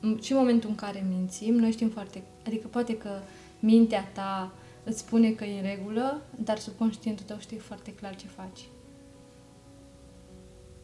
m- 0.00 0.22
și 0.22 0.32
în 0.32 0.38
momentul 0.38 0.68
în 0.68 0.74
care 0.74 1.06
mințim, 1.16 1.54
noi 1.54 1.70
știm 1.72 1.88
foarte... 1.88 2.22
Adică 2.46 2.66
poate 2.70 2.96
că 2.96 3.10
mintea 3.60 4.10
ta 4.12 4.52
îți 4.84 4.98
spune 4.98 5.30
că 5.30 5.44
e 5.44 5.58
în 5.60 5.66
regulă, 5.76 6.22
dar 6.44 6.58
subconștientul 6.58 7.24
tău 7.28 7.36
știe 7.40 7.58
foarte 7.58 7.90
clar 8.00 8.16
ce 8.16 8.26
faci. 8.36 8.60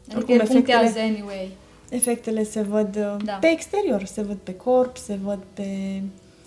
Adică 0.01 0.17
Oricum, 0.17 0.35
el 0.39 0.47
punctează 0.47 0.85
efectele- 0.99 1.17
anyway. 1.17 1.51
Efectele 1.91 2.43
se 2.43 2.63
văd 2.63 2.97
uh, 2.97 3.17
Da. 3.25 3.33
pe 3.33 3.47
exterior, 3.51 4.05
se 4.05 4.23
văd 4.23 4.37
pe 4.37 4.55
corp, 4.55 4.97
se 4.97 5.19
văd 5.23 5.39
pe 5.55 6.01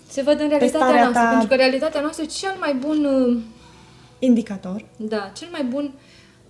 Se 0.08 0.22
văd 0.22 0.40
în 0.40 0.48
realitatea 0.48 0.86
starea 0.86 1.02
noastră, 1.02 1.22
ta- 1.26 1.30
pentru 1.30 1.48
că 1.48 1.54
realitatea 1.54 2.00
noastră 2.00 2.22
e 2.24 2.26
cel 2.26 2.56
mai 2.58 2.74
bun... 2.74 3.04
uh, 3.04 3.42
indicator. 4.18 4.84
Da, 4.96 5.32
cel 5.36 5.48
mai 5.50 5.64
bun 5.64 5.92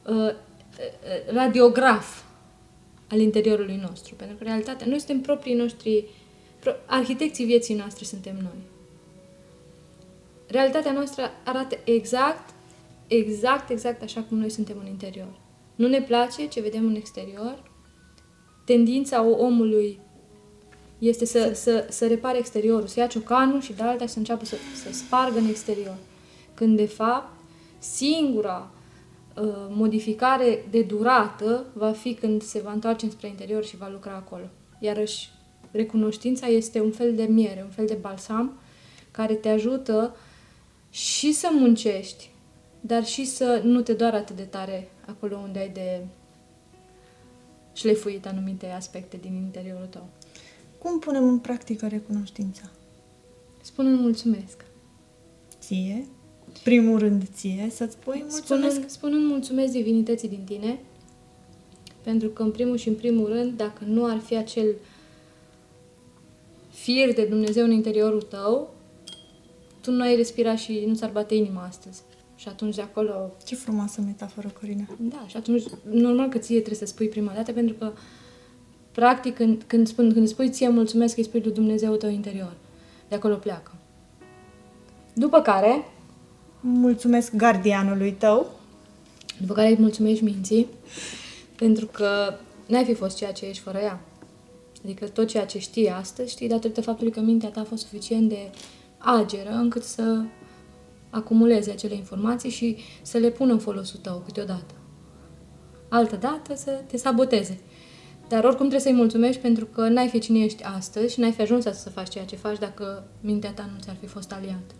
uh, 0.06 0.14
uh, 0.14 0.32
radiograf 1.32 2.22
al 3.10 3.18
interiorului 3.18 3.80
nostru. 3.82 4.14
Pentru 4.14 4.36
că 4.36 4.44
realitatea, 4.44 4.86
noi 4.86 4.98
suntem 4.98 5.20
proprii 5.20 5.54
noștri, 5.54 6.04
pro, 6.60 6.72
arhitecții 6.86 7.44
vieții 7.44 7.74
noastre 7.74 8.04
suntem 8.04 8.34
noi. 8.34 8.62
Realitatea 10.46 10.92
noastră 10.92 11.30
arată 11.44 11.78
exact, 11.84 12.50
exact, 13.06 13.70
exact 13.70 14.02
așa 14.02 14.20
cum 14.28 14.38
noi 14.38 14.50
suntem 14.50 14.76
în 14.80 14.86
interior. 14.86 15.32
Nu 15.74 15.88
ne 15.88 16.00
place 16.02 16.46
ce 16.46 16.60
vedem 16.60 16.86
în 16.86 16.94
exterior. 16.94 17.72
Tendința 18.64 19.24
omului 19.24 20.00
este 20.98 21.24
să, 21.24 21.50
să, 21.54 21.86
să 21.90 22.06
repare 22.06 22.38
exteriorul, 22.38 22.86
să 22.86 23.00
ia 23.00 23.06
ciocanul 23.06 23.60
și 23.60 23.72
de 23.72 23.82
alta 23.82 24.06
și 24.06 24.12
să 24.12 24.18
înceapă 24.18 24.44
să, 24.44 24.56
să 24.82 24.92
spargă 24.92 25.38
în 25.38 25.48
exterior. 25.48 25.96
Când, 26.54 26.76
de 26.76 26.86
fapt, 26.86 27.32
singura 27.78 28.70
uh, 29.36 29.44
modificare 29.68 30.64
de 30.70 30.82
durată 30.82 31.64
va 31.72 31.92
fi 31.92 32.14
când 32.14 32.42
se 32.42 32.60
va 32.60 32.72
întoarce 32.72 33.10
spre 33.10 33.28
interior 33.28 33.64
și 33.64 33.76
va 33.76 33.88
lucra 33.92 34.14
acolo. 34.14 34.44
Iarăși, 34.78 35.30
recunoștința 35.70 36.46
este 36.46 36.80
un 36.80 36.90
fel 36.90 37.14
de 37.14 37.22
miere, 37.22 37.62
un 37.64 37.70
fel 37.70 37.86
de 37.86 37.98
balsam 38.00 38.58
care 39.10 39.34
te 39.34 39.48
ajută 39.48 40.16
și 40.90 41.32
să 41.32 41.48
muncești, 41.52 42.30
dar 42.80 43.04
și 43.04 43.24
să 43.24 43.60
nu 43.64 43.80
te 43.80 43.92
doară 43.92 44.16
atât 44.16 44.36
de 44.36 44.42
tare 44.42 44.90
acolo 45.06 45.36
unde 45.36 45.58
ai 45.58 45.68
de 45.68 46.06
șlefuit 47.74 48.26
anumite 48.26 48.66
aspecte 48.66 49.16
din 49.16 49.34
interiorul 49.34 49.86
tău. 49.86 50.06
Cum 50.78 50.98
punem 50.98 51.28
în 51.28 51.38
practică 51.38 51.86
recunoștința? 51.86 52.70
Spune 53.62 53.88
mulțumesc. 53.88 54.64
Ție, 55.60 56.06
primul 56.62 56.98
rând 56.98 57.22
ție, 57.34 57.68
să-ți 57.70 57.92
spui 57.92 58.18
mulțumesc. 58.18 58.44
Spunând, 58.44 58.90
spunând 58.90 59.26
mulțumesc 59.26 59.72
divinității 59.72 60.28
din 60.28 60.44
tine, 60.44 60.78
pentru 62.02 62.28
că 62.28 62.42
în 62.42 62.50
primul 62.50 62.76
și 62.76 62.88
în 62.88 62.94
primul 62.94 63.28
rând, 63.28 63.56
dacă 63.56 63.84
nu 63.84 64.04
ar 64.04 64.18
fi 64.18 64.36
acel 64.36 64.74
fir 66.70 67.12
de 67.14 67.24
Dumnezeu 67.24 67.64
în 67.64 67.70
interiorul 67.70 68.22
tău, 68.22 68.74
tu 69.80 69.90
nu 69.90 70.02
ai 70.02 70.16
respira 70.16 70.56
și 70.56 70.84
nu 70.86 70.94
ți-ar 70.94 71.10
bate 71.10 71.34
inima 71.34 71.62
astăzi. 71.62 72.02
Și 72.44 72.50
atunci 72.50 72.74
de 72.74 72.82
acolo, 72.82 73.36
Ce 73.44 73.54
frumoasă 73.54 74.00
metaforă, 74.00 74.52
Corina. 74.60 74.84
da, 74.98 75.24
și 75.26 75.36
atunci 75.36 75.62
normal 75.90 76.28
că 76.28 76.38
ție 76.38 76.56
trebuie 76.56 76.78
să 76.78 76.86
spui 76.86 77.08
prima 77.08 77.32
dată, 77.34 77.52
pentru 77.52 77.74
că 77.74 77.92
practic 78.92 79.34
când, 79.34 79.62
când, 79.66 79.86
spun, 79.86 80.12
când 80.12 80.28
spui 80.28 80.50
ție 80.50 80.68
mulțumesc, 80.68 81.16
îi 81.16 81.24
spui 81.24 81.40
lui 81.40 81.52
Dumnezeu 81.52 81.94
tău 81.94 82.10
interior. 82.10 82.52
De 83.08 83.14
acolo 83.14 83.34
pleacă. 83.34 83.70
După 85.14 85.40
care, 85.40 85.84
Mulțumesc 86.60 87.34
gardianului 87.34 88.12
tău. 88.12 88.50
După 89.40 89.54
care 89.54 89.68
îi 89.68 89.76
mulțumești 89.78 90.24
minții, 90.24 90.66
pentru 91.56 91.86
că 91.86 92.34
n-ai 92.66 92.84
fi 92.84 92.94
fost 92.94 93.16
ceea 93.16 93.32
ce 93.32 93.46
ești 93.46 93.62
fără 93.62 93.78
ea. 93.78 94.00
Adică 94.84 95.06
tot 95.08 95.26
ceea 95.28 95.46
ce 95.46 95.58
știi 95.58 95.88
astăzi, 95.88 96.30
știi 96.30 96.48
datorită 96.48 96.80
faptului 96.80 97.12
că 97.12 97.20
mintea 97.20 97.48
ta 97.48 97.60
a 97.60 97.64
fost 97.64 97.82
suficient 97.82 98.28
de 98.28 98.50
ageră 98.98 99.50
încât 99.50 99.82
să 99.82 100.22
acumuleze 101.14 101.70
acele 101.70 101.94
informații 101.94 102.50
și 102.50 102.76
să 103.02 103.18
le 103.18 103.30
pună 103.30 103.52
în 103.52 103.58
folosul 103.58 103.98
tău 104.02 104.22
câteodată. 104.24 104.74
Altă 105.88 106.16
dată 106.16 106.54
să 106.54 106.70
te 106.86 106.96
saboteze. 106.96 107.60
Dar 108.28 108.44
oricum 108.44 108.68
trebuie 108.68 108.80
să-i 108.80 108.92
mulțumești 108.92 109.40
pentru 109.40 109.64
că 109.64 109.88
n-ai 109.88 110.08
fi 110.08 110.18
cine 110.18 110.38
ești 110.38 110.62
astăzi 110.62 111.12
și 111.12 111.20
n-ai 111.20 111.32
fi 111.32 111.40
ajuns 111.40 111.64
astăzi 111.64 111.82
să 111.82 111.90
faci 111.90 112.08
ceea 112.08 112.24
ce 112.24 112.36
faci 112.36 112.58
dacă 112.58 113.06
mintea 113.20 113.52
ta 113.52 113.68
nu 113.72 113.80
ți-ar 113.80 113.96
fi 114.00 114.06
fost 114.06 114.32
aliată. 114.32 114.74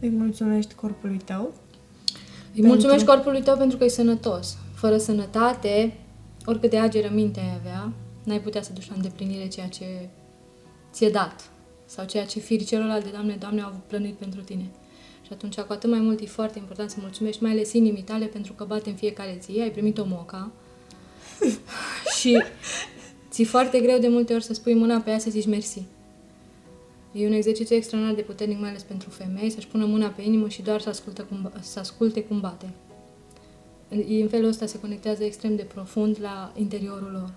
Îi 0.00 0.10
mulțumești 0.10 0.74
corpului 0.74 1.20
tău. 1.24 1.42
Îi 1.44 2.50
Pentru- 2.52 2.70
mulțumești 2.70 3.06
corpului 3.06 3.42
tău 3.42 3.56
pentru 3.56 3.76
că 3.78 3.84
e 3.84 3.88
sănătos. 3.88 4.56
Fără 4.74 4.96
sănătate, 4.96 5.96
oricât 6.44 6.70
de 6.70 6.78
ageră 6.78 7.10
minte 7.14 7.40
ai 7.40 7.54
avea, 7.60 7.92
n-ai 8.24 8.40
putea 8.40 8.62
să 8.62 8.72
duci 8.72 8.88
la 8.88 8.94
îndeplinire 8.96 9.48
ceea 9.48 9.68
ce 9.68 10.08
ți-e 10.92 11.10
dat. 11.10 11.50
Sau 11.84 12.04
ceea 12.04 12.26
ce 12.26 12.38
firii 12.38 12.66
celorlalte, 12.66 13.08
Doamne, 13.08 13.36
Doamne, 13.38 13.60
au 13.60 13.72
plănuit 13.86 14.14
pentru 14.14 14.40
tine. 14.40 14.70
Și 15.22 15.32
atunci, 15.32 15.60
cu 15.60 15.72
atât 15.72 15.90
mai 15.90 16.00
mult, 16.00 16.20
e 16.20 16.26
foarte 16.26 16.58
important 16.58 16.90
să 16.90 16.96
mulțumești, 17.00 17.42
mai 17.42 17.50
ales 17.50 17.72
inimii 17.72 18.02
tale, 18.02 18.26
pentru 18.26 18.52
că 18.52 18.64
bate 18.64 18.88
în 18.88 18.94
fiecare 18.94 19.38
zi, 19.42 19.58
ai 19.60 19.70
primit 19.70 19.98
o 19.98 20.04
moca. 20.04 20.50
și 22.18 22.42
ți 23.30 23.44
foarte 23.44 23.80
greu 23.80 23.98
de 23.98 24.08
multe 24.08 24.34
ori 24.34 24.44
să 24.44 24.54
spui 24.54 24.74
mâna 24.74 24.98
pe 24.98 25.10
ea 25.10 25.18
să 25.18 25.30
zici 25.30 25.46
mersi. 25.46 25.82
E 27.12 27.26
un 27.26 27.32
exercițiu 27.32 27.76
extraordinar 27.76 28.16
de 28.16 28.22
puternic, 28.22 28.60
mai 28.60 28.68
ales 28.68 28.82
pentru 28.82 29.10
femei, 29.10 29.50
să-și 29.50 29.66
pună 29.66 29.84
mâna 29.84 30.08
pe 30.08 30.22
inimă 30.22 30.48
și 30.48 30.62
doar 30.62 30.80
să, 30.80 30.88
ascultă 30.88 31.22
cum, 31.22 31.42
ba- 31.42 31.52
să 31.60 31.78
asculte 31.78 32.24
cum 32.24 32.40
bate. 32.40 32.70
În 33.88 34.04
în 34.08 34.28
felul 34.28 34.48
ăsta 34.48 34.66
se 34.66 34.80
conectează 34.80 35.24
extrem 35.24 35.56
de 35.56 35.62
profund 35.62 36.16
la 36.20 36.52
interiorul 36.56 37.10
lor. 37.12 37.32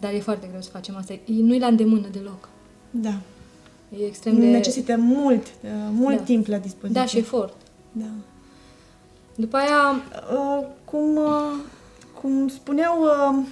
Dar 0.00 0.12
e 0.12 0.18
foarte 0.18 0.46
greu 0.46 0.60
să 0.60 0.70
facem 0.70 0.96
asta. 0.96 1.12
E- 1.12 1.20
Nu-i 1.26 1.58
la 1.58 1.66
îndemână 1.66 2.08
deloc. 2.08 2.48
Da. 2.90 3.20
E 3.98 4.04
extrem 4.06 4.38
de... 4.38 4.46
Necesită 4.46 4.96
mult, 4.96 5.46
uh, 5.46 5.70
mult 5.90 6.16
Da. 6.16 6.22
timp 6.22 6.46
la 6.46 6.56
dispoziție. 6.58 7.00
Da, 7.00 7.06
și 7.06 7.18
efort. 7.18 7.54
Da. 7.92 8.04
După 9.34 9.56
aia, 9.56 10.02
Uh, 10.32 10.66
cum, 10.84 11.16
uh, 11.16 11.54
cum 12.20 12.48
spuneau 12.48 13.02
uh, 13.02 13.44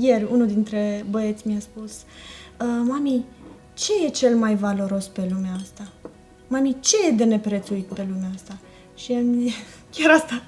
ieri, 0.00 0.28
unul 0.30 0.46
dintre 0.46 1.06
băieți 1.10 1.46
mi-a 1.46 1.60
spus 1.60 1.92
uh, 1.92 2.82
Mami, 2.86 3.24
ce 3.74 3.92
e 4.04 4.08
cel 4.08 4.36
mai 4.36 4.54
valoros 4.54 5.06
pe 5.06 5.28
lumea 5.30 5.52
asta? 5.60 5.88
Mami, 6.48 6.76
ce 6.80 6.96
e 7.06 7.10
de 7.10 7.24
neprețuit 7.24 7.84
pe 7.86 8.06
lumea 8.12 8.30
asta? 8.34 8.58
Și 8.96 9.12
am 9.12 9.40
zis, 9.40 9.52
chiar 9.94 10.10
asta 10.10 10.42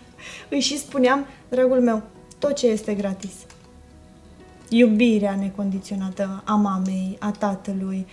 îi 0.51 0.61
și 0.61 0.79
spuneam, 0.79 1.27
dragul 1.49 1.81
meu, 1.81 2.03
tot 2.39 2.53
ce 2.55 2.67
este 2.67 2.95
gratis. 2.95 3.33
Iubirea 4.75 5.37
necondiționată 5.41 6.43
a 6.45 6.55
mamei, 6.55 7.17
a 7.21 7.31
tatălui, 7.39 8.07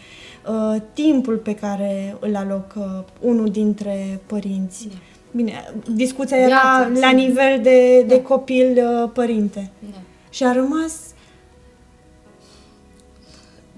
uh, 0.48 0.82
timpul 0.94 1.38
pe 1.38 1.56
care 1.56 2.18
îl 2.20 2.36
alocă 2.36 3.06
unul 3.22 3.50
dintre 3.50 4.20
părinți. 4.26 4.88
Da. 4.88 4.96
Bine, 5.32 5.74
discuția 5.94 6.38
era 6.38 6.48
Viața, 6.48 7.00
la 7.00 7.08
sim. 7.08 7.18
nivel 7.18 7.62
de, 7.62 8.02
de 8.08 8.16
Da. 8.16 8.22
copil-părinte. 8.22 9.72
Da. 9.92 9.98
Și 10.30 10.44
a 10.44 10.52
rămas... 10.54 10.94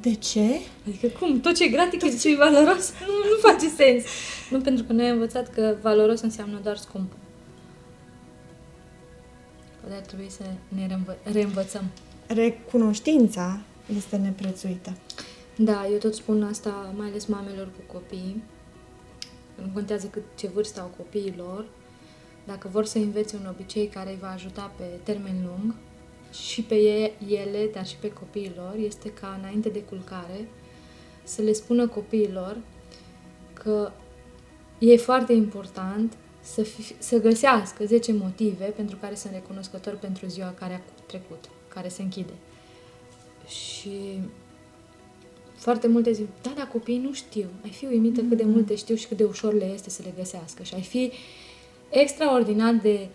De 0.02 0.14
ce? 0.14 0.46
Adică 0.88 1.08
cum? 1.20 1.40
Tot 1.40 1.56
ce 1.56 1.64
e 1.64 1.68
gratis 1.68 2.22
și 2.22 2.32
e 2.32 2.36
valoros 2.36 2.92
nu, 3.08 3.14
nu 3.14 3.50
face 3.50 3.68
sens. 3.68 4.04
Nu 4.50 4.60
pentru 4.60 4.84
că 4.84 4.94
noi 4.94 5.06
am 5.06 5.12
învățat 5.12 5.48
că 5.54 5.76
valoros 5.82 6.22
înseamnă 6.22 6.60
doar 6.64 6.78
scump. 6.78 7.12
Poate 9.82 9.96
ar 9.96 10.02
trebui 10.02 10.30
să 10.30 10.44
ne 10.68 10.86
reînvă- 10.88 11.32
reînvățăm. 11.32 11.84
Recunoștința 12.34 13.60
este 13.96 14.18
neprețuită. 14.18 14.98
Da, 15.56 15.88
eu 15.92 15.98
tot 15.98 16.14
spun 16.14 16.44
asta, 16.44 16.94
mai 16.98 17.08
ales 17.08 17.26
mamelor 17.26 17.66
cu 17.66 17.94
copii. 17.94 18.44
Nu 19.56 19.70
contează 19.74 20.08
cât 20.08 20.24
ce 20.36 20.48
vârstă 20.48 20.82
au 20.82 20.92
copiii 20.98 21.34
lor. 21.38 21.66
Dacă 22.46 22.68
vor 22.72 22.86
să 22.86 22.98
învețe 22.98 23.36
un 23.36 23.48
obicei 23.50 23.88
care 23.88 24.10
îi 24.10 24.18
va 24.22 24.32
ajuta 24.32 24.72
pe 24.78 24.84
termen 25.04 25.36
lung, 25.46 25.76
și 26.32 26.62
pe 26.62 26.76
e- 26.76 27.14
ele, 27.28 27.70
dar 27.74 27.86
și 27.86 27.96
pe 27.96 28.12
copiii 28.12 28.54
lor, 28.56 28.76
este 28.78 29.10
ca 29.10 29.38
înainte 29.40 29.70
de 29.70 29.82
culcare 29.82 30.48
să 31.24 31.42
le 31.42 31.54
spună 31.54 31.88
copiilor 31.88 32.58
că 33.54 33.92
e 34.80 34.98
foarte 34.98 35.34
important 35.34 36.14
să, 36.42 36.64
fi, 36.64 36.96
să 36.98 37.20
găsească 37.20 37.86
10 37.86 38.14
motive 38.14 38.66
pentru 38.66 38.98
care 38.98 39.16
sunt 39.16 39.34
recunoscători 39.34 39.96
pentru 39.96 40.28
ziua 40.28 40.54
care 40.60 40.74
a 40.74 41.04
trecut, 41.06 41.50
care 41.74 41.88
se 41.88 42.02
închide. 42.02 42.34
Și 43.48 44.20
foarte 45.56 45.88
multe 45.88 46.12
zic, 46.12 46.28
da, 46.42 46.52
dar 46.56 46.68
copiii 46.68 46.98
nu 46.98 47.14
știu. 47.14 47.46
Ai 47.64 47.70
fi 47.70 47.86
uimită 47.86 48.22
cât 48.22 48.38
de 48.38 48.44
multe 48.44 48.76
știu 48.76 48.96
și 48.96 49.08
cât 49.08 49.18
de 49.18 49.24
ușor 49.24 49.54
le 49.54 49.72
este 49.74 49.90
să 49.90 50.02
le 50.04 50.14
găsească. 50.18 50.64
Și 50.64 50.74
ai 50.74 50.82
fi 50.82 51.12
extraordinar 51.90 52.74
de 52.74 53.08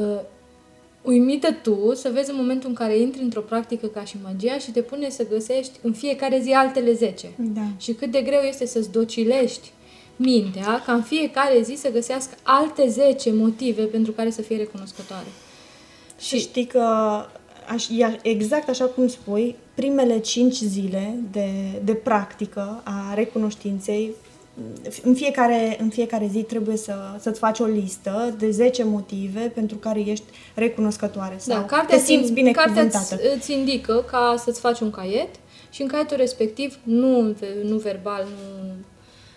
uh, 0.00 0.20
uimită 1.02 1.52
tu 1.52 1.94
să 1.94 2.10
vezi 2.12 2.30
în 2.30 2.36
momentul 2.36 2.68
în 2.68 2.74
care 2.74 2.98
intri 2.98 3.22
într-o 3.22 3.40
practică 3.40 3.86
ca 3.86 4.04
și 4.04 4.16
magia 4.22 4.58
și 4.58 4.70
te 4.70 4.82
pune 4.82 5.08
să 5.08 5.26
găsești 5.28 5.78
în 5.82 5.92
fiecare 5.92 6.40
zi 6.40 6.50
altele 6.50 6.92
10. 6.92 7.32
Da. 7.38 7.66
Și 7.78 7.92
cât 7.92 8.10
de 8.10 8.22
greu 8.22 8.40
este 8.40 8.66
să-ți 8.66 8.90
docilești 8.90 9.72
mintea 10.16 10.82
ca 10.86 10.92
în 10.92 11.02
fiecare 11.02 11.62
zi 11.62 11.74
să 11.74 11.90
găsească 11.90 12.34
alte 12.42 12.88
10 12.88 13.32
motive 13.32 13.82
pentru 13.82 14.12
care 14.12 14.30
să 14.30 14.42
fie 14.42 14.56
recunoscătoare. 14.56 15.28
Și 16.18 16.38
știi 16.38 16.64
că 16.66 16.86
aș, 17.70 17.86
ia- 17.88 18.18
exact 18.22 18.68
așa 18.68 18.84
cum 18.84 19.08
spui, 19.08 19.56
primele 19.74 20.18
cinci 20.18 20.56
zile 20.56 21.14
de, 21.30 21.48
de 21.84 21.92
practică 21.94 22.80
a 22.84 23.14
recunoștinței, 23.14 24.10
în 25.02 25.14
fiecare, 25.14 25.76
în 25.80 25.88
fiecare 25.88 26.28
zi 26.32 26.42
trebuie 26.42 26.76
să, 26.76 26.94
să-ți 27.20 27.38
faci 27.38 27.58
o 27.58 27.64
listă 27.64 28.34
de 28.38 28.50
10 28.50 28.84
motive 28.84 29.40
pentru 29.54 29.76
care 29.76 30.00
ești 30.00 30.24
recunoscătoare 30.54 31.34
sau 31.38 31.58
Da, 31.58 31.64
cartea, 31.64 31.96
te 31.96 32.02
simți 32.04 32.26
ți- 32.26 32.32
binecuvântată. 32.32 32.88
cartea 33.08 33.16
îți, 33.30 33.36
îți 33.36 33.52
indică 33.52 34.04
ca 34.10 34.34
să-ți 34.44 34.60
faci 34.60 34.80
un 34.80 34.90
caiet 34.90 35.28
și 35.70 35.82
în 35.82 35.88
caietul 35.88 36.16
respectiv, 36.16 36.78
nu, 36.82 37.34
nu 37.64 37.76
verbal, 37.76 38.26
nu 38.62 38.72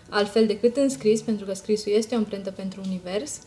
altfel 0.10 0.46
decât 0.46 0.78
în 0.78 0.90
scris, 0.90 1.22
pentru 1.22 1.46
că 1.46 1.54
scrisul 1.54 1.92
este 1.96 2.16
o 2.16 2.18
amprentă 2.18 2.52
pentru 2.52 2.82
univers, 2.86 3.40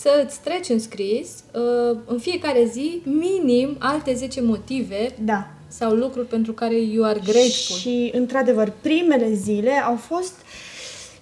să 0.00 0.24
îți 0.26 0.40
treci 0.40 0.68
în 0.68 0.78
scris 0.78 1.28
uh, 1.54 1.96
în 2.04 2.18
fiecare 2.18 2.68
zi 2.72 3.02
minim 3.04 3.76
alte 3.78 4.14
10 4.14 4.40
motive 4.40 5.14
Da. 5.24 5.46
sau 5.68 5.92
lucruri 5.92 6.26
pentru 6.26 6.52
care 6.52 6.80
you 6.80 7.04
are 7.04 7.20
grateful. 7.24 7.76
Și, 7.76 8.10
într-adevăr, 8.14 8.72
primele 8.80 9.32
zile 9.32 9.70
au 9.70 9.96
fost 9.96 10.34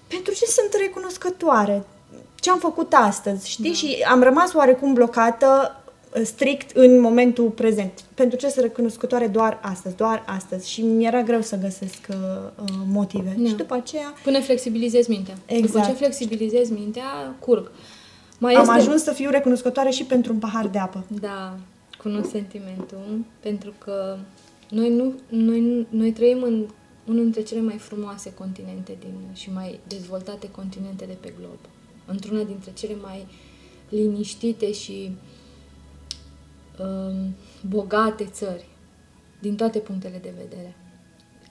pentru 0.07 0.33
ce 0.33 0.45
sunt 0.45 0.69
recunoscătoare, 0.81 1.85
ce 2.35 2.51
am 2.51 2.59
făcut 2.59 2.93
astăzi, 2.93 3.51
știi? 3.51 3.71
Da. 3.71 3.77
Și 3.77 3.97
am 4.11 4.23
rămas 4.23 4.53
oarecum 4.53 4.93
blocată 4.93 5.81
uh, 6.17 6.23
strict 6.25 6.77
în 6.77 7.01
momentul 7.01 7.49
prezent. 7.49 7.93
Pentru 8.15 8.39
ce 8.39 8.49
sunt 8.49 8.65
recunoscătoare 8.65 9.27
doar 9.27 9.59
astăzi, 9.63 9.97
doar 9.97 10.23
astăzi. 10.27 10.71
Și 10.71 10.83
mi-era 10.83 11.23
greu 11.23 11.41
să 11.41 11.57
găsesc 11.57 12.07
uh, 12.09 12.17
uh, 12.63 12.69
motive. 12.87 13.35
Da. 13.39 13.49
Și 13.49 13.55
după 13.55 13.75
aceea 13.75 14.15
Până 14.23 14.41
flexibilizezi 14.41 15.11
mintea. 15.11 15.35
Exact. 15.47 15.73
După 15.73 15.87
ce 15.87 15.93
flexibilizezi 15.93 16.73
mintea, 16.73 17.35
curg. 17.39 17.71
Mai 18.41 18.55
am 18.55 18.61
este... 18.61 18.75
ajuns 18.75 19.03
să 19.03 19.13
fiu 19.13 19.31
recunoscătoare 19.31 19.91
și 19.91 20.05
pentru 20.05 20.33
un 20.33 20.39
pahar 20.39 20.69
de 20.69 20.79
apă. 20.79 21.05
Da, 21.21 21.59
cunosc 21.99 22.31
sentimentul, 22.31 23.25
pentru 23.41 23.73
că 23.79 24.19
noi, 24.71 24.95
nu, 24.95 25.15
noi, 25.29 25.87
noi 25.91 26.13
trăim 26.13 26.43
în 26.43 26.67
unul 27.05 27.23
dintre 27.23 27.43
cele 27.43 27.61
mai 27.61 27.79
frumoase 27.79 28.35
continente 28.35 28.97
din, 29.01 29.15
și 29.33 29.53
mai 29.53 29.81
dezvoltate 29.87 30.51
continente 30.51 31.05
de 31.05 31.17
pe 31.21 31.35
glob. 31.39 31.59
Într-una 32.07 32.43
dintre 32.43 32.73
cele 32.73 32.95
mai 33.03 33.27
liniștite 33.89 34.73
și 34.73 35.17
um, 36.79 37.35
bogate 37.69 38.25
țări, 38.25 38.69
din 39.41 39.57
toate 39.57 39.79
punctele 39.79 40.19
de 40.23 40.33
vedere. 40.37 40.77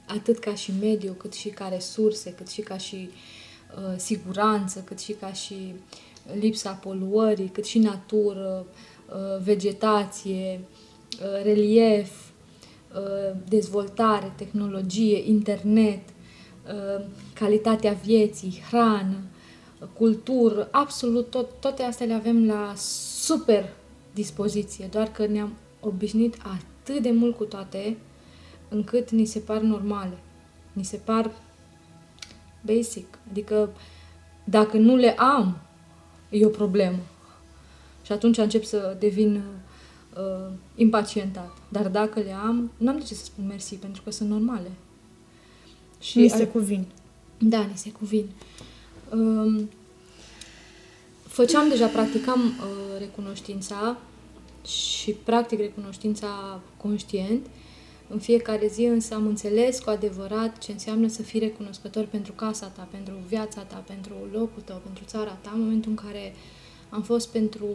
Atât 0.08 0.40
ca 0.40 0.54
și 0.54 0.74
mediu, 0.82 1.14
cât 1.14 1.34
și 1.34 1.50
ca 1.50 1.68
resurse, 1.68 2.34
cât 2.34 2.48
și 2.48 2.62
ca 2.62 2.78
și 2.78 3.10
uh, 3.76 3.94
siguranță, 3.98 4.80
cât 4.80 5.00
și 5.00 5.12
ca 5.12 5.34
și 5.34 5.76
lipsa 6.40 6.72
poluării, 6.72 7.48
cât 7.48 7.66
și 7.66 7.80
natură, 7.80 8.66
uh, 9.10 9.44
vegetație, 9.44 10.60
uh, 11.22 11.44
relief, 11.44 12.12
uh, 12.96 13.36
dezvoltare, 13.48 14.34
tehnologie, 14.36 15.30
internet, 15.30 16.02
uh, 16.10 17.06
calitatea 17.34 17.94
vieții, 17.94 18.62
hrană, 18.70 19.18
uh, 19.80 19.88
cultură, 19.98 20.68
absolut 20.72 21.30
tot, 21.30 21.50
toate 21.60 21.84
astea 21.84 22.06
le 22.06 22.14
avem 22.14 22.46
la 22.46 22.74
super 22.76 23.74
dispoziție, 24.14 24.88
doar 24.92 25.08
că 25.12 25.26
ne-am 25.26 25.54
obișnuit 25.80 26.38
atât 26.44 27.02
de 27.02 27.12
mult 27.12 27.36
cu 27.36 27.44
toate 27.44 27.98
încât 28.70 29.10
ni 29.10 29.26
se 29.26 29.40
par 29.40 29.62
normale. 29.62 30.18
Ni 30.74 30.84
se 30.84 30.98
par 30.98 31.32
basic. 32.66 33.18
Adică 33.30 33.70
dacă 34.44 34.78
nu 34.78 34.96
le 34.96 35.16
am, 35.18 35.58
e 36.30 36.46
o 36.46 36.50
problemă. 36.50 37.00
Și 38.06 38.12
atunci 38.12 38.38
încep 38.38 38.64
să 38.64 38.96
devin 39.00 39.42
uh, 40.18 40.52
impacientat. 40.76 41.58
Dar 41.70 41.88
dacă 41.88 42.20
le 42.20 42.32
am, 42.32 42.72
n-am 42.78 42.98
de 42.98 43.04
ce 43.04 43.14
să 43.14 43.24
spun 43.24 43.46
mersi, 43.48 43.76
pentru 43.76 44.02
că 44.02 44.12
sunt 44.12 44.30
normale. 44.30 44.72
Și 46.00 46.20
mi 46.20 46.30
se 46.30 46.36
ai- 46.36 46.52
cuvin. 46.52 46.86
da, 47.38 47.60
ni 47.60 47.78
se 47.78 47.92
cuvin. 47.92 48.30
Um, 49.12 49.70
făceam 51.28 51.70
deja, 51.70 51.88
practicam 51.88 52.42
uh, 52.46 53.00
recunoștința 53.00 53.98
și 54.66 55.12
practic 55.12 55.60
recunoștința 55.60 56.62
conștient. 56.78 57.46
În 58.12 58.20
fiecare 58.20 58.68
zi 58.68 58.84
însă 58.84 59.14
am 59.14 59.26
înțeles 59.26 59.80
cu 59.80 59.90
adevărat 59.90 60.58
ce 60.58 60.72
înseamnă 60.72 61.08
să 61.08 61.22
fii 61.22 61.40
recunoscător 61.40 62.06
pentru 62.06 62.32
casa 62.32 62.68
ta, 62.68 62.88
pentru 62.92 63.14
viața 63.28 63.62
ta, 63.62 63.84
pentru 63.88 64.14
locul 64.32 64.62
tău, 64.66 64.82
pentru 64.84 65.04
țara 65.06 65.32
ta, 65.42 65.52
în 65.54 65.60
momentul 65.62 65.90
în 65.90 65.98
care 65.98 66.34
am 66.90 67.02
fost 67.02 67.30
pentru 67.30 67.66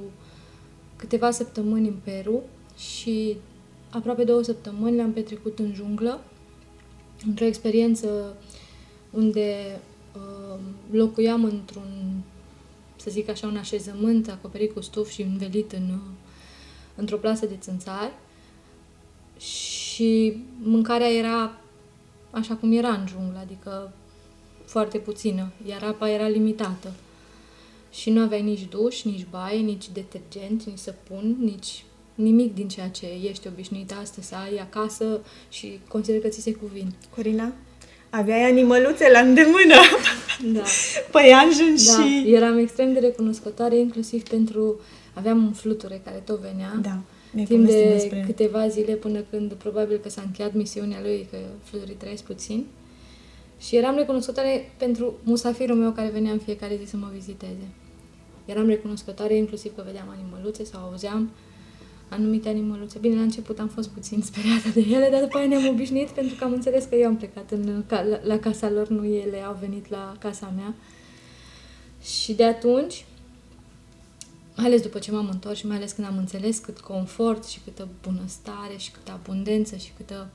câteva 0.96 1.30
săptămâni 1.30 1.88
în 1.88 1.96
Peru 2.04 2.42
și 2.76 3.36
aproape 3.90 4.24
două 4.24 4.42
săptămâni 4.42 4.96
le-am 4.96 5.12
petrecut 5.12 5.58
în 5.58 5.74
junglă, 5.74 6.24
într-o 7.26 7.44
experiență 7.44 8.36
unde 9.10 9.80
uh, 10.16 10.58
locuiam 10.90 11.44
într-un, 11.44 12.22
să 12.96 13.10
zic 13.10 13.28
așa, 13.28 13.46
un 13.46 13.56
așezământ 13.56 14.28
acoperit 14.28 14.72
cu 14.72 14.80
stuf 14.80 15.10
și 15.10 15.22
învelit 15.22 15.72
în, 15.72 15.88
uh, 15.90 16.00
într-o 16.94 17.16
plasă 17.16 17.46
de 17.46 17.56
țânțari 17.56 18.12
și 19.38 19.73
mâncarea 20.62 21.12
era 21.12 21.58
așa 22.30 22.54
cum 22.54 22.72
era 22.72 22.88
în 22.88 23.06
junglă, 23.06 23.38
adică 23.42 23.92
foarte 24.64 24.98
puțină, 24.98 25.52
iar 25.68 25.82
apa 25.82 26.10
era 26.10 26.28
limitată. 26.28 26.92
Și 27.90 28.10
nu 28.10 28.20
aveai 28.20 28.42
nici 28.42 28.68
duș, 28.68 29.02
nici 29.02 29.26
baie, 29.30 29.58
nici 29.58 29.88
detergent, 29.92 30.62
nici 30.62 30.78
săpun, 30.78 31.36
nici 31.40 31.84
nimic 32.14 32.54
din 32.54 32.68
ceea 32.68 32.88
ce 32.88 33.06
ești 33.28 33.46
obișnuit 33.46 33.92
astăzi 34.02 34.26
să 34.26 34.34
ai 34.34 34.56
acasă 34.56 35.20
și 35.48 35.78
consider 35.88 36.20
că 36.20 36.28
ți 36.28 36.40
se 36.40 36.52
cuvin. 36.52 36.92
Corina, 37.14 37.52
aveai 38.10 38.50
animăluțe 38.50 39.10
la 39.10 39.18
îndemână. 39.18 39.74
Da. 40.52 40.62
Păianjen 41.12 41.76
Da, 41.86 42.04
și... 42.04 42.24
eram 42.26 42.58
extrem 42.58 42.92
de 42.92 42.98
recunoscătoare, 42.98 43.76
inclusiv 43.78 44.28
pentru... 44.28 44.80
Aveam 45.14 45.44
un 45.44 45.52
fluture 45.52 46.00
care 46.04 46.22
tot 46.24 46.38
venea. 46.38 46.78
Da, 46.82 46.98
mi-ai 47.34 47.46
Timp 47.46 47.60
povestit 47.60 47.86
de 47.86 47.92
despre 47.92 48.18
el. 48.18 48.24
câteva 48.24 48.68
zile 48.68 48.92
până 48.92 49.20
când 49.30 49.52
probabil 49.52 49.96
că 49.96 50.08
s-a 50.08 50.22
încheiat 50.22 50.52
misiunea 50.52 51.00
lui, 51.02 51.26
că 51.30 51.36
fluturii 51.62 51.94
trăiesc 51.94 52.22
puțin. 52.22 52.66
Și 53.60 53.76
eram 53.76 53.96
recunoscătoare 53.96 54.72
pentru 54.76 55.14
musafirul 55.22 55.76
meu 55.76 55.90
care 55.90 56.08
venea 56.08 56.32
în 56.32 56.38
fiecare 56.38 56.78
zi 56.82 56.90
să 56.90 56.96
mă 56.96 57.10
viziteze. 57.12 57.68
Eram 58.44 58.66
recunoscătoare 58.66 59.36
inclusiv 59.36 59.74
că 59.74 59.82
vedeam 59.86 60.08
animăluțe 60.08 60.64
sau 60.64 60.80
auzeam 60.80 61.30
anumite 62.08 62.48
animăluțe. 62.48 62.98
Bine, 62.98 63.14
la 63.14 63.20
început 63.20 63.58
am 63.58 63.68
fost 63.68 63.88
puțin 63.88 64.22
speriată 64.22 64.68
de 64.74 64.80
ele, 64.80 65.08
dar 65.10 65.20
după 65.20 65.36
aia 65.36 65.46
ne-am 65.46 65.68
obișnuit 65.68 66.08
pentru 66.08 66.34
că 66.34 66.44
am 66.44 66.52
înțeles 66.52 66.84
că 66.84 66.94
eu 66.94 67.06
am 67.06 67.16
plecat 67.16 67.50
în, 67.50 67.84
la, 67.88 68.02
la 68.22 68.38
casa 68.38 68.70
lor, 68.70 68.88
nu 68.88 69.04
ele 69.04 69.40
au 69.40 69.56
venit 69.60 69.88
la 69.88 70.16
casa 70.18 70.52
mea. 70.56 70.74
Și 72.02 72.32
de 72.32 72.44
atunci, 72.44 73.04
mai 74.56 74.66
ales 74.66 74.82
după 74.82 74.98
ce 74.98 75.12
m-am 75.12 75.28
întors 75.28 75.58
și 75.58 75.66
mai 75.66 75.76
ales 75.76 75.92
când 75.92 76.06
am 76.06 76.16
înțeles 76.16 76.58
cât 76.58 76.80
confort 76.80 77.44
și 77.44 77.60
câtă 77.64 77.88
bunăstare 78.02 78.76
și 78.76 78.90
câtă 78.90 79.12
abundență 79.12 79.76
și 79.76 79.92
câtă 79.96 80.30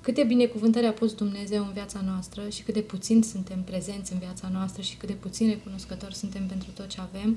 câte 0.00 0.24
binecuvântări 0.24 0.86
a 0.86 0.92
pus 0.92 1.14
Dumnezeu 1.14 1.64
în 1.64 1.72
viața 1.72 2.00
noastră 2.06 2.48
și 2.48 2.62
cât 2.62 2.74
de 2.74 2.80
puțin 2.80 3.22
suntem 3.22 3.62
prezenți 3.62 4.12
în 4.12 4.18
viața 4.18 4.48
noastră 4.52 4.82
și 4.82 4.96
cât 4.96 5.08
de 5.08 5.14
puțin 5.14 5.48
recunoscători 5.48 6.14
suntem 6.14 6.46
pentru 6.46 6.68
tot 6.70 6.86
ce 6.86 7.00
avem, 7.00 7.36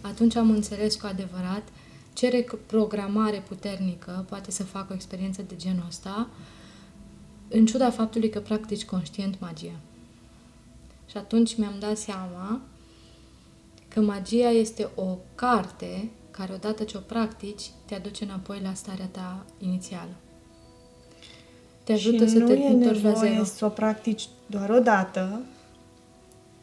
atunci 0.00 0.36
am 0.36 0.50
înțeles 0.50 0.94
cu 0.94 1.06
adevărat 1.06 1.62
ce 2.12 2.28
reprogramare 2.28 3.42
puternică 3.48 4.24
poate 4.28 4.50
să 4.50 4.64
facă 4.64 4.86
o 4.90 4.94
experiență 4.94 5.42
de 5.42 5.56
genul 5.56 5.84
ăsta, 5.88 6.28
în 7.48 7.66
ciuda 7.66 7.90
faptului 7.90 8.30
că 8.30 8.40
practici 8.40 8.84
conștient 8.84 9.40
magia. 9.40 9.76
Și 11.10 11.16
atunci 11.16 11.56
mi-am 11.56 11.74
dat 11.78 11.96
seama 11.96 12.60
că 13.94 14.00
magia 14.00 14.48
este 14.50 14.88
o 14.94 15.16
carte 15.34 16.10
care 16.30 16.52
odată 16.54 16.84
ce 16.84 16.96
o 16.96 17.00
practici, 17.00 17.70
te 17.84 17.94
aduce 17.94 18.24
înapoi 18.24 18.60
la 18.64 18.74
starea 18.74 19.08
ta 19.10 19.44
inițială. 19.58 20.10
Te 21.84 21.92
ajută 21.92 22.24
și 22.24 22.30
să 22.30 22.38
nu 22.38 22.46
te 22.46 22.52
e 22.52 22.68
întorci 22.68 23.02
la 23.02 23.08
nevoie 23.08 23.30
zero. 23.30 23.44
să 23.44 23.64
o 23.64 23.68
practici 23.68 24.28
doar 24.46 24.70
o 24.70 24.78
dată, 24.78 25.40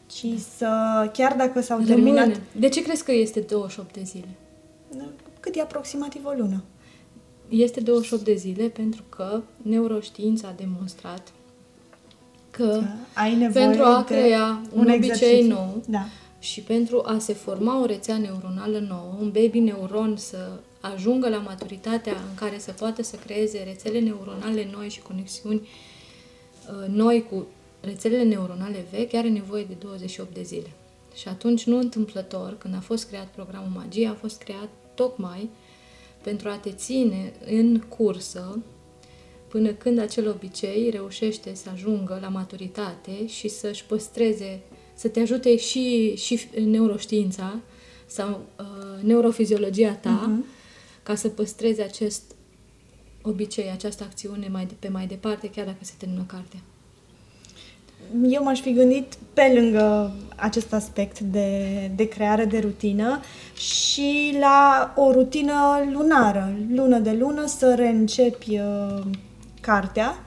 ci 0.06 0.26
să, 0.56 0.68
chiar 1.12 1.34
dacă 1.36 1.60
s-au 1.60 1.76
Rămâne. 1.78 1.94
terminat, 1.94 2.40
De 2.56 2.68
ce 2.68 2.82
crezi 2.82 3.04
că 3.04 3.12
este 3.12 3.40
28 3.40 3.94
de 3.94 4.02
zile? 4.02 4.28
cât 5.40 5.56
e 5.56 5.60
aproximativ 5.60 6.24
o 6.24 6.32
lună. 6.36 6.62
Este 7.48 7.80
28 7.80 8.24
de 8.24 8.34
zile 8.34 8.68
pentru 8.68 9.02
că 9.08 9.42
neuroștiința 9.62 10.48
a 10.48 10.54
demonstrat 10.56 11.32
că 12.50 12.80
Ai 13.14 13.36
nevoie 13.36 13.64
pentru 13.64 13.82
a 13.84 14.04
de 14.08 14.14
crea 14.14 14.60
un, 14.72 14.80
obicei 14.80 14.94
exercițiu. 15.10 15.46
nou 15.54 15.82
Da. 15.86 16.04
Și 16.40 16.60
pentru 16.60 17.02
a 17.04 17.18
se 17.18 17.32
forma 17.32 17.80
o 17.80 17.84
rețea 17.84 18.18
neuronală 18.18 18.78
nouă, 18.78 19.16
un 19.20 19.30
baby 19.30 19.58
neuron 19.58 20.16
să 20.16 20.50
ajungă 20.80 21.28
la 21.28 21.38
maturitatea 21.38 22.12
în 22.12 22.34
care 22.34 22.58
să 22.58 22.72
poată 22.72 23.02
să 23.02 23.16
creeze 23.16 23.62
rețele 23.62 23.98
neuronale 23.98 24.68
noi 24.72 24.88
și 24.88 25.00
conexiuni 25.00 25.60
uh, 25.60 26.88
noi 26.88 27.26
cu 27.30 27.46
rețelele 27.80 28.22
neuronale 28.22 28.84
vechi, 28.90 29.14
are 29.14 29.28
nevoie 29.28 29.64
de 29.64 29.74
28 29.78 30.34
de 30.34 30.42
zile. 30.42 30.70
Și 31.14 31.28
atunci, 31.28 31.64
nu 31.64 31.78
întâmplător, 31.78 32.56
când 32.58 32.74
a 32.74 32.80
fost 32.80 33.08
creat 33.08 33.26
programul 33.26 33.70
Magie, 33.74 34.08
a 34.08 34.14
fost 34.14 34.42
creat 34.42 34.68
tocmai 34.94 35.50
pentru 36.22 36.48
a 36.48 36.56
te 36.56 36.70
ține 36.70 37.32
în 37.46 37.78
cursă 37.78 38.58
până 39.48 39.70
când 39.72 39.98
acel 39.98 40.28
obicei 40.28 40.90
reușește 40.90 41.54
să 41.54 41.70
ajungă 41.72 42.18
la 42.20 42.28
maturitate 42.28 43.26
și 43.26 43.48
să-și 43.48 43.84
păstreze, 43.84 44.60
să 45.00 45.08
te 45.08 45.20
ajute 45.20 45.56
și, 45.56 46.16
și 46.16 46.40
neuroștiința 46.64 47.58
sau 48.06 48.40
uh, 48.58 49.02
neurofiziologia 49.02 49.92
ta 49.92 50.10
Mhm. 50.28 50.44
ca 51.02 51.14
să 51.14 51.28
păstreze 51.28 51.82
acest 51.82 52.22
obicei, 53.22 53.70
această 53.72 54.04
acțiune 54.04 54.48
mai 54.52 54.66
de, 54.66 54.74
pe 54.78 54.88
mai 54.88 55.06
departe, 55.06 55.50
chiar 55.50 55.64
dacă 55.64 55.78
se 55.80 55.92
termină 55.98 56.24
cartea. 56.26 56.58
Eu 58.28 58.42
m-aș 58.42 58.60
fi 58.60 58.72
gândit 58.72 59.14
pe 59.32 59.52
lângă 59.54 60.14
acest 60.36 60.72
aspect 60.72 61.20
de, 61.20 61.90
de 61.96 62.08
creare 62.08 62.44
de 62.44 62.58
rutină 62.58 63.20
și 63.56 64.36
la 64.40 64.92
o 64.96 65.12
rutină 65.12 65.88
lunară, 65.92 66.52
lună 66.74 66.98
de 66.98 67.12
lună, 67.12 67.46
să 67.46 67.74
reîncepi 67.74 68.58
uh, 68.58 69.02
cartea 69.60 70.24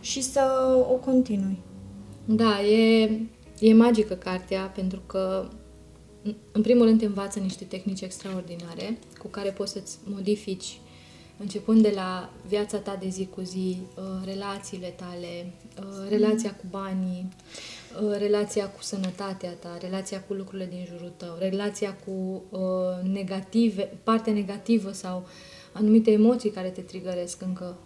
și 0.00 0.22
să 0.22 0.40
o 0.90 0.94
continui. 0.94 1.58
Da, 2.24 2.62
e, 2.62 3.10
e 3.68 3.72
magică 3.74 4.14
cartea 4.14 4.62
pentru 4.74 5.00
că 5.06 5.48
în- 6.22 6.34
în 6.52 6.62
primul 6.62 6.84
rând 6.86 6.98
te 6.98 7.04
învață 7.04 7.38
niște 7.38 7.64
tehnici 7.64 8.00
extraordinare 8.00 8.98
cu 9.18 9.26
care 9.28 9.50
poți 9.50 9.72
să-ți 9.72 9.98
modifici 10.04 10.78
începând 11.38 11.82
de 11.82 11.92
la 11.94 12.30
viața 12.48 12.78
ta 12.78 12.96
de 13.00 13.08
zi 13.08 13.26
cu 13.26 13.40
zi, 13.40 13.78
uh, 13.96 14.02
relațiile 14.24 14.86
tale, 14.96 15.52
uh, 15.78 16.08
relația 16.08 16.54
cu 16.54 16.64
banii, 16.70 17.28
uh, 18.02 18.16
relația 18.18 18.68
cu 18.68 18.82
sănătatea 18.82 19.50
ta, 19.52 19.78
relația 19.80 20.20
cu 20.22 20.32
lucrurile 20.32 20.66
din 20.70 20.84
jurul 20.92 21.12
tău, 21.16 21.36
relația 21.38 21.96
cu 22.06 22.42
uh, 22.50 23.10
negative, 23.12 23.82
partea 24.02 24.32
negativă 24.32 24.92
sau 24.92 25.26
anumite 25.72 26.10
emoții 26.10 26.50
care 26.50 26.68
te 26.68 26.80
trigăresc 26.80 27.42
încă. 27.42 27.76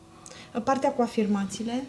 Partea 0.65 0.93
cu 0.93 1.03
afirmațiile 1.03 1.85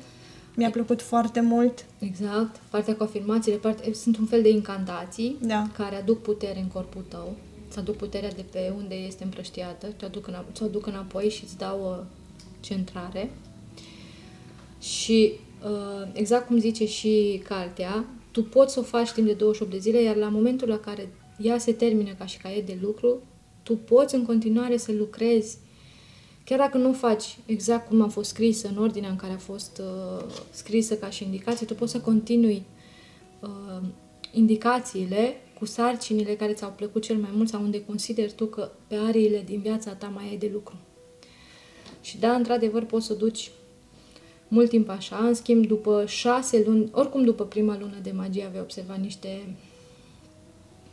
mi-a 0.60 0.69
plăcut 0.69 1.02
foarte 1.02 1.41
mult. 1.41 1.86
Exact. 2.00 2.56
Partea 2.69 2.95
cu 2.95 3.04
afirmațiile 3.04 3.58
parte, 3.58 3.93
sunt 3.93 4.17
un 4.17 4.26
fel 4.26 4.41
de 4.41 4.50
incantații 4.50 5.38
Da. 5.41 5.67
care 5.78 5.95
aduc 5.95 6.22
putere 6.22 6.60
în 6.60 6.67
corpul 6.67 7.04
tău, 7.08 7.36
îți 7.67 7.80
aduc 7.80 7.95
puterea 7.95 8.32
de 8.32 8.45
pe 8.52 8.74
unde 8.78 8.95
este 8.95 9.24
împrăștiată, 9.24 9.88
te 9.98 10.06
aduc 10.06 10.28
înapoi, 10.28 10.52
ți-o 10.54 10.65
aduc 10.65 10.88
înapoi 10.88 11.30
și 11.30 11.43
îți 11.43 11.58
dau 11.58 11.80
uh, 11.80 12.06
centrare. 12.60 13.32
Și 14.80 15.32
uh, 15.63 16.08
exact 16.13 16.48
cum 16.48 16.60
zice 16.60 16.86
și 16.86 17.41
cartea, 17.48 18.06
tu 18.32 18.43
poți 18.43 18.74
să 18.74 18.80
o 18.80 18.84
faci 18.84 19.12
timp 19.12 19.28
de 19.28 19.34
28 19.34 19.72
de 19.72 19.78
zile, 19.78 20.02
iar 20.02 20.15
la 20.15 20.30
momentul 20.30 20.67
la 20.67 20.80
care 20.80 21.10
ea 21.41 21.58
se 21.58 21.72
termină 21.72 22.12
ca 22.17 22.26
și 22.26 22.38
caiet 22.38 22.65
de 22.65 22.78
lucru, 22.82 23.22
tu 23.63 23.76
poți 23.76 24.15
în 24.15 24.26
continuare 24.26 24.78
să 24.78 24.91
lucrezi 24.91 25.58
Chiar 26.49 26.59
dacă 26.59 26.77
nu 26.77 26.89
o 26.89 26.93
faci 26.93 27.38
exact 27.45 27.88
cum 27.88 28.01
a 28.01 28.07
fost 28.07 28.29
scrisă, 28.29 28.67
în 28.67 28.77
ordinea 28.77 29.09
în 29.09 29.15
care 29.15 29.33
a 29.33 29.38
fost 29.38 29.81
uh, 29.83 30.25
scrisă 30.49 30.95
ca 30.95 31.09
și 31.09 31.23
indicație, 31.23 31.65
tu 31.65 31.75
poți 31.75 31.91
să 31.91 31.99
continui 31.99 32.63
uh, 33.39 33.88
indicațiile 34.31 35.41
cu 35.59 35.65
sarcinile 35.65 36.35
care 36.35 36.53
ți-au 36.53 36.73
plăcut 36.75 37.01
cel 37.01 37.17
mai 37.17 37.29
mult 37.33 37.49
sau 37.49 37.62
unde 37.62 37.85
consideri 37.85 38.31
tu 38.31 38.45
că 38.45 38.71
pe 38.88 38.95
ariile 38.95 39.43
din 39.45 39.59
viața 39.59 39.91
ta 39.91 40.07
mai 40.07 40.27
ai 40.29 40.38
de 40.38 40.49
lucru. 40.53 40.75
Și 42.01 42.19
da, 42.19 42.33
într-adevăr, 42.33 42.83
poți 42.83 43.05
să 43.05 43.13
duci 43.13 43.51
mult 44.47 44.69
timp 44.69 44.89
așa, 44.89 45.17
în 45.17 45.33
schimb, 45.33 45.65
după 45.65 46.03
șase 46.07 46.63
luni, 46.65 46.89
oricum 46.91 47.23
după 47.23 47.43
prima 47.45 47.77
lună 47.79 47.97
de 48.01 48.12
magie 48.12 48.49
vei 48.51 48.62
observa 48.62 48.95
niște 48.95 49.55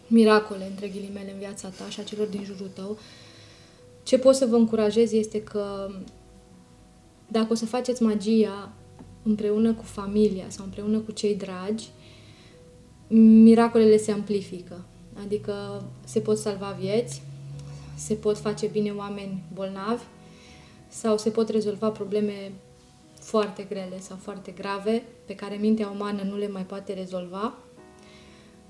miracole, 0.07 0.67
între 0.67 0.89
ghilimele, 0.89 1.33
în 1.33 1.39
viața 1.39 1.69
ta 1.69 1.89
și 1.89 2.01
a 2.01 2.03
celor 2.03 2.27
din 2.27 2.45
jurul 2.45 2.71
tău, 2.75 2.99
ce 4.07 4.19
pot 4.19 4.35
să 4.35 4.47
vă 4.47 4.57
încurajez 4.57 5.13
este 5.13 5.43
că 5.43 5.91
dacă 7.29 7.53
o 7.53 7.55
să 7.55 7.67
faceți 7.67 8.03
magia 8.03 8.73
împreună 9.23 9.75
cu 9.75 9.83
familia 9.83 10.45
sau 10.49 10.65
împreună 10.65 10.99
cu 10.99 11.13
cei 11.13 11.35
dragi, 11.35 11.89
miracolele 13.43 13.97
se 13.97 14.13
amplifică. 14.13 14.85
Adică 15.25 15.85
se 16.05 16.21
pot 16.21 16.39
salva 16.39 16.77
vieți, 16.81 17.23
se 17.97 18.15
pot 18.15 18.39
face 18.39 18.67
bine 18.67 18.91
oameni 18.91 19.43
bolnavi 19.55 20.03
sau 20.89 21.19
se 21.19 21.31
pot 21.31 21.49
rezolva 21.49 21.91
probleme 21.91 22.53
foarte 23.21 23.67
grele 23.69 24.01
sau 24.01 24.17
foarte 24.17 24.51
grave 24.51 25.03
pe 25.25 25.35
care 25.35 25.57
mintea 25.57 25.89
umană 25.89 26.23
nu 26.23 26.37
le 26.37 26.49
mai 26.49 26.67
poate 26.67 26.93
rezolva. 26.93 27.55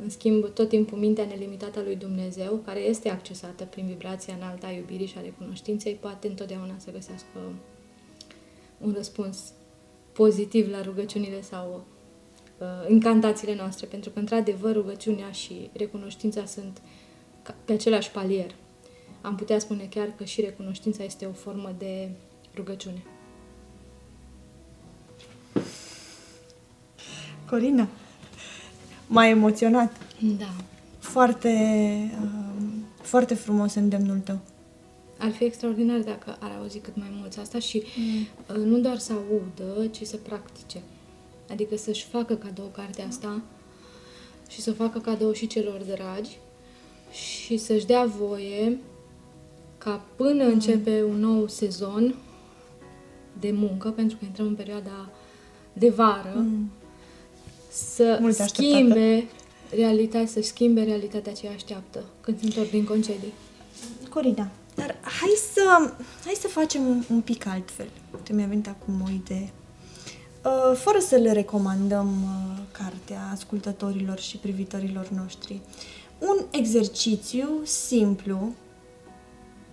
În 0.03 0.11
schimb, 0.11 0.49
tot 0.49 0.69
timpul 0.69 0.99
mintea 0.99 1.25
nelimitată 1.25 1.79
a 1.79 1.83
lui 1.83 1.97
Dumnezeu, 1.97 2.61
care 2.65 2.81
este 2.81 3.09
accesată 3.09 3.65
prin 3.65 3.87
vibrația 3.87 4.35
înaltă 4.35 4.67
a 4.67 4.71
iubirii 4.71 5.07
și 5.07 5.19
a 5.19 5.21
recunoștinței, 5.21 5.95
poate 5.95 6.29
întotdeauna 6.29 6.75
să 6.79 6.91
găsească 6.93 7.39
un 8.79 8.93
răspuns 8.97 9.53
pozitiv 10.13 10.71
la 10.71 10.83
rugăciunile 10.83 11.41
sau 11.41 11.85
uh, 12.59 12.67
incantațiile 12.89 13.55
noastre, 13.55 13.87
pentru 13.87 14.11
că, 14.11 14.19
într-adevăr, 14.19 14.73
rugăciunea 14.73 15.31
și 15.31 15.71
recunoștința 15.73 16.45
sunt 16.45 16.83
ca- 17.43 17.55
pe 17.65 17.73
același 17.73 18.11
palier. 18.11 18.55
Am 19.21 19.35
putea 19.35 19.59
spune 19.59 19.87
chiar 19.91 20.13
că 20.17 20.25
și 20.25 20.41
recunoștința 20.41 21.05
este 21.05 21.27
o 21.27 21.33
formă 21.33 21.75
de 21.79 22.11
rugăciune. 22.55 23.03
Corina, 27.49 27.89
m-a 29.07 29.27
emoționat. 29.27 29.97
Da. 30.38 30.51
Foarte, 30.99 31.51
um, 32.21 32.85
foarte 33.03 33.35
frumos 33.35 33.75
îndemnul 33.75 34.19
tău. 34.19 34.38
Ar 35.19 35.31
fi 35.31 35.45
extraordinar 35.45 35.99
dacă 35.99 36.37
ar 36.40 36.57
auzi 36.61 36.79
cât 36.79 36.97
mai 36.97 37.09
mulți 37.21 37.38
asta 37.38 37.59
și 37.59 37.83
mm. 37.97 38.62
nu 38.62 38.79
doar 38.79 38.99
să 38.99 39.12
audă, 39.12 39.87
ci 39.87 40.03
să 40.03 40.16
practice. 40.16 40.83
Adică 41.51 41.77
să-și 41.77 42.07
facă 42.07 42.35
cadou 42.35 42.71
cartea 42.73 43.07
asta 43.07 43.42
și 44.49 44.61
să 44.61 44.71
o 44.71 44.85
facă 44.85 44.99
cadou 44.99 45.33
și 45.33 45.47
celor 45.47 45.81
dragi 45.95 46.38
și 47.11 47.57
să-și 47.57 47.87
dea 47.87 48.05
voie 48.05 48.79
ca 49.79 50.05
până 50.16 50.45
mm. 50.45 50.53
începe 50.53 51.03
un 51.03 51.19
nou 51.19 51.49
sezon 51.49 52.14
de 53.40 53.51
muncă, 53.51 53.90
pentru 53.90 54.16
că 54.16 54.25
intrăm 54.25 54.47
în 54.47 54.55
perioada 54.55 55.11
de 55.73 55.88
vară, 55.88 56.35
mm. 56.37 56.71
Să 57.77 58.19
Mult 58.21 58.41
așteptată. 58.41 58.75
schimbe 58.75 59.29
realitatea, 59.71 60.27
să 60.27 60.43
schimbe 60.43 60.83
realitatea 60.83 61.33
ce 61.33 61.47
îi 61.47 61.55
așteaptă 61.55 62.05
când 62.21 62.39
se 62.41 62.45
întorc 62.45 62.71
din 62.71 62.85
concedii. 62.85 63.33
Corina, 64.09 64.49
Dar 64.75 64.97
hai 65.03 65.35
să, 65.53 65.93
hai 66.25 66.35
să 66.41 66.49
facem 66.49 66.87
un, 66.87 67.03
un 67.11 67.21
pic 67.21 67.47
altfel. 67.47 67.89
Uite, 68.15 68.33
mi-a 68.33 68.47
venit 68.47 68.69
acum 68.69 69.03
o 69.07 69.11
idee. 69.11 69.53
Uh, 70.45 70.77
fără 70.77 70.99
să 70.99 71.17
le 71.17 71.33
recomandăm 71.33 72.09
uh, 72.23 72.62
cartea 72.73 73.29
ascultătorilor 73.33 74.19
și 74.19 74.37
privitorilor 74.37 75.09
noștri. 75.09 75.61
Un 76.19 76.45
exercițiu 76.51 77.49
simplu, 77.65 78.55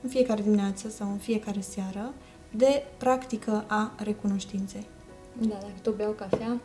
în 0.01 0.09
fiecare 0.09 0.41
dimineață 0.41 0.89
sau 0.89 1.11
în 1.11 1.17
fiecare 1.17 1.61
seară, 1.61 2.13
de 2.51 2.83
practică 2.97 3.63
a 3.67 3.91
recunoștinței. 3.97 4.85
Da, 5.39 5.55
dacă 5.61 5.73
tot 5.81 5.95
beau 5.95 6.11
cafea, 6.11 6.59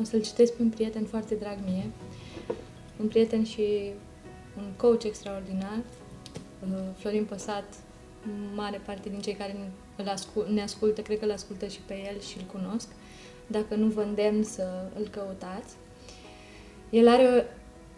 o 0.00 0.04
să-l 0.04 0.22
citesc 0.22 0.52
pe 0.52 0.62
un 0.62 0.68
prieten 0.68 1.04
foarte 1.04 1.34
drag 1.34 1.58
mie, 1.64 1.90
un 3.00 3.06
prieten 3.06 3.44
și 3.44 3.92
un 4.56 4.72
coach 4.76 5.02
extraordinar, 5.04 5.78
uh, 6.62 6.78
Florin 6.96 7.24
Păsat, 7.24 7.64
mare 8.54 8.80
parte 8.84 9.08
din 9.08 9.20
cei 9.20 9.34
care 9.34 9.52
ne, 9.96 10.10
ascult, 10.10 10.48
ne 10.48 10.62
ascultă, 10.62 11.00
cred 11.00 11.18
că 11.18 11.24
îl 11.24 11.30
ascultă 11.30 11.66
și 11.66 11.78
pe 11.86 11.94
el 11.94 12.20
și 12.20 12.36
îl 12.38 12.60
cunosc. 12.60 12.88
Dacă 13.46 13.74
nu 13.74 13.86
vă 13.86 14.00
îndemn 14.00 14.42
să 14.42 14.90
îl 14.98 15.08
căutați. 15.08 15.74
El 16.90 17.08
are 17.08 17.48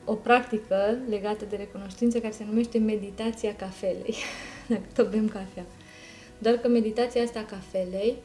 o, 0.04 0.12
o 0.12 0.14
practică 0.14 0.98
legată 1.08 1.44
de 1.44 1.56
recunoștință 1.56 2.20
care 2.20 2.32
se 2.32 2.44
numește 2.44 2.78
meditația 2.78 3.54
cafelei, 3.54 4.14
dacă 4.68 4.82
tot 4.94 5.10
bem 5.10 5.28
cafea. 5.28 5.64
Doar 6.38 6.54
că 6.54 6.68
meditația 6.68 7.22
asta 7.22 7.38
a 7.38 7.44
cafelei, 7.44 8.16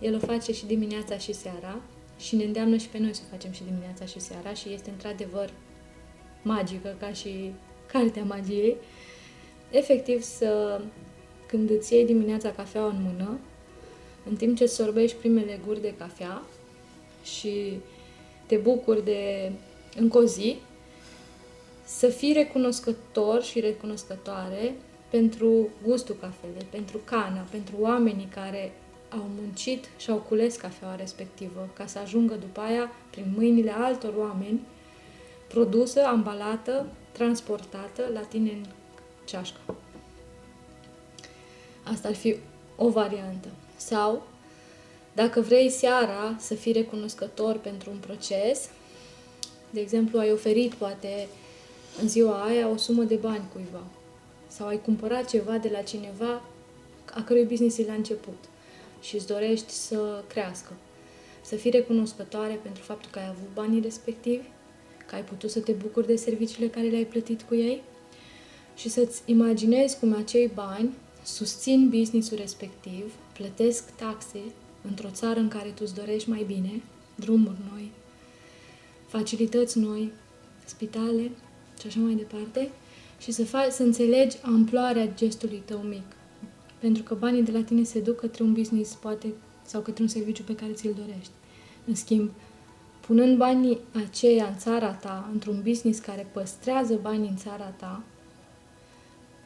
el 0.00 0.14
o 0.14 0.18
face 0.18 0.52
și 0.52 0.66
dimineața 0.66 1.18
și 1.18 1.32
seara 1.32 1.80
și 2.22 2.36
ne 2.36 2.44
îndeamnă 2.44 2.76
și 2.76 2.88
pe 2.88 2.98
noi 2.98 3.14
să 3.14 3.22
facem 3.30 3.52
și 3.52 3.62
dimineața 3.64 4.04
și 4.04 4.20
seara 4.20 4.54
și 4.54 4.72
este 4.72 4.90
într-adevăr 4.90 5.50
magică, 6.42 6.96
ca 7.00 7.12
și 7.12 7.52
cartea 7.86 8.24
magiei. 8.24 8.76
Efectiv 9.70 10.22
să, 10.22 10.80
când 11.46 11.70
îți 11.70 11.94
iei 11.94 12.06
dimineața 12.06 12.50
cafeaua 12.50 12.88
în 12.88 13.02
mână, 13.02 13.38
în 14.28 14.36
timp 14.36 14.56
ce 14.56 14.66
sorbești 14.66 15.16
primele 15.16 15.60
guri 15.66 15.80
de 15.80 15.94
cafea 15.98 16.42
și 17.24 17.78
te 18.46 18.56
bucuri 18.56 19.04
de 19.04 19.52
încă 19.96 20.18
o 20.18 20.24
zi, 20.24 20.56
să 21.84 22.08
fii 22.08 22.32
recunoscător 22.32 23.42
și 23.42 23.60
recunoscătoare 23.60 24.74
pentru 25.10 25.68
gustul 25.82 26.16
cafelei, 26.20 26.66
pentru 26.70 27.00
cana, 27.04 27.46
pentru 27.50 27.74
oamenii 27.80 28.28
care 28.34 28.72
au 29.12 29.30
muncit 29.40 29.88
și 29.96 30.10
au 30.10 30.16
cules 30.16 30.56
cafeaua 30.56 30.96
respectivă, 30.96 31.68
ca 31.72 31.86
să 31.86 31.98
ajungă 31.98 32.34
după 32.34 32.60
aia 32.60 32.90
prin 33.10 33.32
mâinile 33.36 33.70
altor 33.70 34.14
oameni, 34.16 34.60
produsă, 35.48 36.04
ambalată, 36.04 36.86
transportată 37.12 38.10
la 38.12 38.20
tine 38.20 38.50
în 38.50 38.64
ceașcă. 39.24 39.60
Asta 41.82 42.08
ar 42.08 42.14
fi 42.14 42.36
o 42.76 42.88
variantă. 42.88 43.48
Sau, 43.76 44.26
dacă 45.12 45.40
vrei 45.40 45.70
seara 45.70 46.36
să 46.38 46.54
fii 46.54 46.72
recunoscător 46.72 47.56
pentru 47.56 47.90
un 47.90 47.98
proces, 47.98 48.68
de 49.70 49.80
exemplu, 49.80 50.18
ai 50.18 50.32
oferit 50.32 50.74
poate 50.74 51.28
în 52.00 52.08
ziua 52.08 52.44
aia 52.44 52.68
o 52.68 52.76
sumă 52.76 53.02
de 53.02 53.14
bani 53.14 53.48
cuiva 53.52 53.82
sau 54.46 54.66
ai 54.66 54.80
cumpărat 54.80 55.28
ceva 55.28 55.58
de 55.58 55.68
la 55.68 55.80
cineva 55.80 56.42
a 57.14 57.22
cărui 57.22 57.44
business 57.44 57.78
e 57.78 57.84
la 57.86 57.92
început 57.92 58.44
și 59.02 59.14
îți 59.14 59.26
dorești 59.26 59.72
să 59.72 60.24
crească. 60.28 60.72
Să 61.44 61.56
fii 61.56 61.70
recunoscătoare 61.70 62.54
pentru 62.62 62.82
faptul 62.82 63.10
că 63.10 63.18
ai 63.18 63.28
avut 63.28 63.48
banii 63.54 63.80
respectivi, 63.80 64.44
că 65.06 65.14
ai 65.14 65.24
putut 65.24 65.50
să 65.50 65.60
te 65.60 65.72
bucuri 65.72 66.06
de 66.06 66.16
serviciile 66.16 66.68
care 66.68 66.86
le-ai 66.86 67.04
plătit 67.04 67.42
cu 67.42 67.54
ei 67.54 67.82
și 68.76 68.88
să-ți 68.88 69.22
imaginezi 69.24 69.98
cum 69.98 70.14
acei 70.14 70.50
bani 70.54 70.90
susțin 71.24 71.88
businessul 71.88 72.36
respectiv, 72.36 73.12
plătesc 73.32 73.90
taxe 73.90 74.38
într-o 74.88 75.08
țară 75.10 75.40
în 75.40 75.48
care 75.48 75.68
tu 75.68 75.82
îți 75.82 75.94
dorești 75.94 76.28
mai 76.28 76.44
bine, 76.46 76.82
drumuri 77.14 77.56
noi, 77.72 77.90
facilități 79.06 79.78
noi, 79.78 80.12
spitale 80.64 81.30
și 81.80 81.86
așa 81.86 81.98
mai 81.98 82.14
departe, 82.14 82.70
și 83.20 83.32
să, 83.32 83.44
faci, 83.44 83.70
să 83.70 83.82
înțelegi 83.82 84.36
amploarea 84.42 85.08
gestului 85.14 85.62
tău 85.64 85.78
mic. 85.78 86.04
Pentru 86.82 87.02
că 87.02 87.14
banii 87.14 87.42
de 87.42 87.52
la 87.52 87.62
tine 87.62 87.82
se 87.82 88.00
duc 88.00 88.16
către 88.16 88.42
un 88.42 88.52
business, 88.52 88.94
poate, 88.94 89.32
sau 89.64 89.80
către 89.80 90.02
un 90.02 90.08
serviciu 90.08 90.42
pe 90.42 90.54
care 90.54 90.72
ți-l 90.72 90.94
dorești. 90.98 91.30
În 91.86 91.94
schimb, 91.94 92.30
punând 93.00 93.36
banii 93.36 93.78
aceia 94.06 94.46
în 94.46 94.58
țara 94.58 94.92
ta, 94.92 95.28
într-un 95.32 95.62
business 95.64 95.98
care 95.98 96.26
păstrează 96.32 96.98
banii 97.02 97.28
în 97.28 97.36
țara 97.36 97.64
ta, 97.64 98.02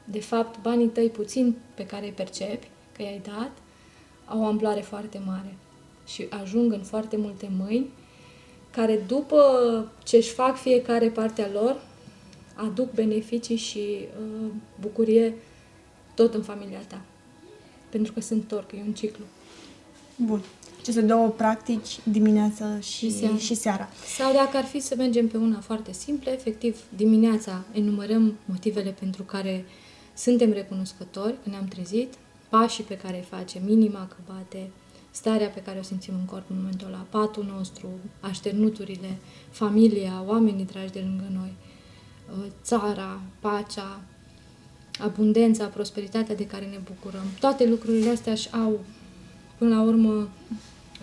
de 0.04 0.20
fapt, 0.20 0.62
banii 0.62 0.88
tăi 0.88 1.08
puțin 1.08 1.56
pe 1.74 1.86
care 1.86 2.06
îi 2.06 2.12
percepi, 2.12 2.68
că 2.96 3.02
i-ai 3.02 3.22
dat, 3.24 3.52
au 4.24 4.40
o 4.40 4.44
amploare 4.44 4.80
foarte 4.80 5.20
mare 5.26 5.54
și 6.06 6.26
ajung 6.30 6.72
în 6.72 6.82
foarte 6.82 7.16
multe 7.16 7.50
mâini 7.56 7.90
care 8.70 8.96
după 9.06 9.42
ce 10.04 10.16
își 10.16 10.32
fac 10.32 10.56
fiecare 10.56 11.08
partea 11.08 11.48
lor, 11.52 11.82
aduc 12.54 12.92
beneficii 12.92 13.56
și 13.56 13.78
uh, 13.78 14.50
bucurie 14.80 15.34
tot 16.14 16.34
în 16.34 16.42
familia 16.42 16.80
ta. 16.88 17.00
Pentru 17.96 18.14
că 18.14 18.20
sunt 18.20 18.48
torc, 18.48 18.72
e 18.72 18.82
un 18.86 18.92
ciclu. 18.92 19.24
Bun. 20.16 20.42
Aceste 20.80 21.00
două 21.00 21.28
practici, 21.28 21.98
dimineața 22.02 22.80
și, 22.80 23.10
și, 23.10 23.10
seara. 23.10 23.36
și 23.36 23.54
seara. 23.54 23.88
Sau 24.16 24.32
dacă 24.32 24.56
ar 24.56 24.64
fi 24.64 24.80
să 24.80 24.94
mergem 24.96 25.28
pe 25.28 25.36
una 25.36 25.60
foarte 25.60 25.92
simplă, 25.92 26.30
efectiv, 26.30 26.76
dimineața 26.96 27.64
enumerăm 27.72 28.34
motivele 28.44 28.90
pentru 28.90 29.22
care 29.22 29.64
suntem 30.14 30.52
recunoscători 30.52 31.34
când 31.42 31.54
ne-am 31.54 31.68
trezit, 31.68 32.14
pașii 32.48 32.84
pe 32.84 32.96
care 32.96 33.16
îi 33.16 33.26
facem, 33.38 33.64
minima 33.64 34.06
că 34.08 34.16
bate, 34.26 34.70
starea 35.10 35.48
pe 35.48 35.62
care 35.62 35.78
o 35.78 35.82
simțim 35.82 36.14
în 36.14 36.24
corp 36.24 36.50
în 36.50 36.56
momentul 36.56 36.86
ăla, 36.86 37.06
patul 37.10 37.44
nostru, 37.56 37.88
așternuturile, 38.20 39.18
familia, 39.50 40.24
oamenii 40.26 40.64
dragi 40.64 40.92
de 40.92 41.00
lângă 41.00 41.26
noi, 41.32 41.54
uh, 42.30 42.46
țara, 42.62 43.20
pacea, 43.40 44.00
abundența, 44.98 45.66
prosperitatea 45.66 46.34
de 46.34 46.46
care 46.46 46.64
ne 46.64 46.78
bucurăm. 46.84 47.24
Toate 47.40 47.66
lucrurile 47.68 48.10
astea 48.10 48.32
își 48.32 48.52
au, 48.52 48.80
până 49.58 49.74
la 49.74 49.82
urmă, 49.82 50.28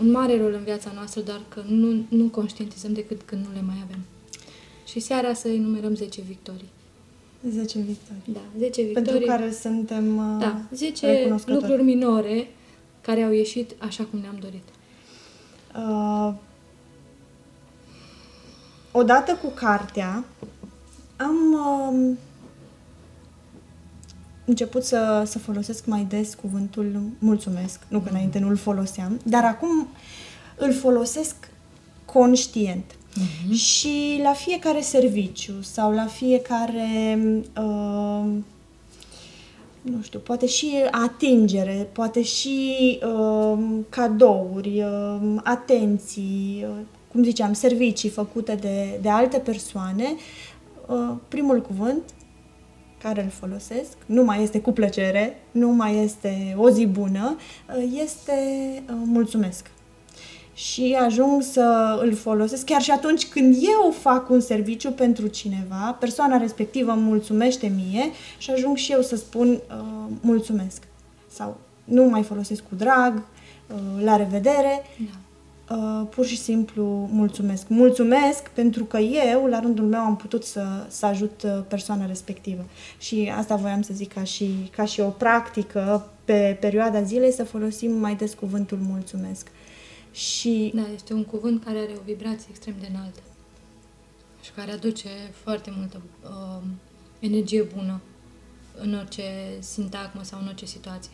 un 0.02 0.12
mare 0.12 0.38
rol 0.38 0.54
în 0.54 0.64
viața 0.64 0.92
noastră, 0.96 1.22
doar 1.22 1.42
că 1.50 1.64
nu, 1.68 2.06
nu 2.10 2.28
conștientizăm 2.28 2.94
decât 2.94 3.22
când 3.22 3.46
nu 3.46 3.54
le 3.54 3.62
mai 3.62 3.76
avem. 3.84 4.00
Și 4.86 5.00
seara 5.00 5.34
să 5.34 5.48
enumerăm 5.48 5.96
10 5.96 6.22
victorii. 6.22 6.70
10 7.50 7.80
victorii. 7.80 8.22
Da, 8.26 8.40
10 8.58 8.82
victorii. 8.82 9.10
Pentru 9.10 9.28
care 9.28 9.52
suntem 9.52 10.18
uh, 10.18 10.40
Da, 10.40 10.62
10 10.72 11.38
lucruri 11.46 11.84
minore 11.84 12.48
care 13.02 13.22
au 13.22 13.32
ieșit 13.32 13.72
așa 13.78 14.04
cum 14.04 14.20
ne-am 14.20 14.38
dorit. 14.40 14.64
Uh, 15.76 16.34
odată 18.92 19.40
cu 19.42 19.48
cartea 19.48 20.26
am 21.18 21.54
uh, 21.54 22.18
început 24.46 24.84
să, 24.84 25.24
să 25.26 25.40
folosesc 25.40 25.86
mai 25.86 26.06
des 26.10 26.34
cuvântul 26.34 27.02
mulțumesc. 27.20 27.80
Nu 27.88 28.00
că 28.00 28.10
înainte 28.10 28.40
nu-l 28.40 28.56
foloseam, 28.56 29.20
dar 29.24 29.44
acum 29.44 29.88
îl 30.58 30.74
folosesc 30.74 31.36
conștient. 32.06 32.84
Uh-huh. 32.94 33.54
Și 33.54 34.20
la 34.24 34.34
fiecare 34.34 34.82
serviciu 34.82 35.54
sau 35.62 35.92
la 35.92 36.06
fiecare, 36.06 37.20
uh, 37.58 38.26
nu 39.82 40.02
știu, 40.02 40.20
poate 40.20 40.46
și 40.46 40.72
atingere, 40.92 41.90
poate 41.92 42.24
și 42.24 43.00
uh, 43.04 43.60
cadouri, 43.90 44.84
uh, 44.84 45.36
atenții, 45.44 46.66
uh, 46.70 46.76
cum 47.12 47.24
ziceam, 47.24 47.54
servicii 47.54 48.10
făcute 48.10 48.56
de, 48.56 49.00
de 49.02 49.10
alte 49.10 49.38
persoane, 49.38 50.16
uh, 50.88 51.16
primul 51.28 51.62
cuvânt 51.62 52.02
care 53.04 53.24
îl 53.24 53.30
folosesc, 53.30 53.92
nu 54.06 54.24
mai 54.24 54.44
este 54.44 54.60
cu 54.60 54.72
plăcere, 54.72 55.42
nu 55.52 55.70
mai 55.70 56.04
este 56.04 56.56
o 56.58 56.70
zi 56.70 56.86
bună, 56.86 57.38
uh, 57.78 58.00
este 58.02 58.34
uh, 58.90 58.96
mulțumesc. 59.06 59.72
Și 60.54 60.98
ajung 61.00 61.42
să 61.42 61.98
îl 62.02 62.14
folosesc 62.14 62.66
chiar 62.66 62.82
și 62.82 62.92
atunci 62.92 63.28
când 63.28 63.56
eu 63.56 63.92
fac 63.92 64.30
un 64.30 64.40
serviciu 64.40 64.92
pentru 64.92 65.28
cineva, 65.28 65.98
persoana 66.00 66.38
respectivă 66.38 66.92
îmi 66.92 67.02
mulțumește 67.02 67.74
mie 67.76 68.12
și 68.38 68.52
ajung 68.52 68.78
și 68.78 68.92
eu 68.92 69.02
să 69.02 69.16
spun 69.16 69.50
uh, 69.50 70.10
mulțumesc. 70.22 70.84
Sau 71.28 71.58
nu 71.84 72.04
mai 72.04 72.24
folosesc 72.24 72.64
cu 72.70 72.76
drag, 72.76 73.14
uh, 73.18 74.04
la 74.04 74.16
revedere. 74.16 74.82
Da 74.98 75.23
uh, 75.78 76.08
pur 76.10 76.26
și 76.26 76.38
simplu 76.38 77.10
mulțumesc. 77.12 77.68
Mulțumesc 77.68 78.50
pentru 78.50 78.84
că 78.84 78.98
eu, 78.98 79.46
la 79.46 79.60
rândul 79.60 79.86
meu, 79.86 80.00
am 80.00 80.16
putut 80.16 80.44
să, 80.44 80.86
să 80.88 81.06
ajut 81.06 81.44
uh, 81.46 81.64
persoana 81.68 82.06
respectivă. 82.06 82.66
Și 83.00 83.32
asta 83.38 83.56
voiam 83.56 83.82
să 83.82 83.94
zic 83.94 84.14
ca 84.14 84.24
și, 84.24 84.70
ca 84.76 84.86
și 84.86 85.00
o 85.00 85.10
practică 85.10 86.12
pe 86.26 86.58
perioada 86.60 87.02
zilei 87.02 87.32
să 87.32 87.44
folosim 87.44 87.92
mai 87.92 88.16
des 88.16 88.34
cuvântul 88.34 88.78
mulțumesc. 88.78 89.48
Și... 90.12 90.72
Da, 90.76 90.86
este 90.94 91.14
un 91.14 91.24
cuvânt 91.24 91.64
care 91.64 91.78
are 91.78 91.94
o 91.98 92.02
vibrație 92.06 92.48
extrem 92.50 92.76
de 92.80 92.88
înaltă 92.90 93.20
și 94.44 94.52
care 94.52 94.72
aduce 94.72 95.10
foarte 95.44 95.74
multă 95.78 96.02
uh, 96.24 96.64
energie 97.20 97.62
bună 97.76 98.02
în 98.78 98.94
orice 98.94 99.24
sintagmă 99.60 100.24
sau 100.24 100.40
în 100.42 100.48
orice 100.48 100.66
situație. 100.66 101.12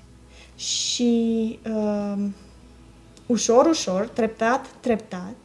Și 0.56 1.60
uh, 1.66 2.26
ușor, 3.30 3.66
ușor, 3.66 4.08
treptat, 4.14 4.66
treptat, 4.80 5.36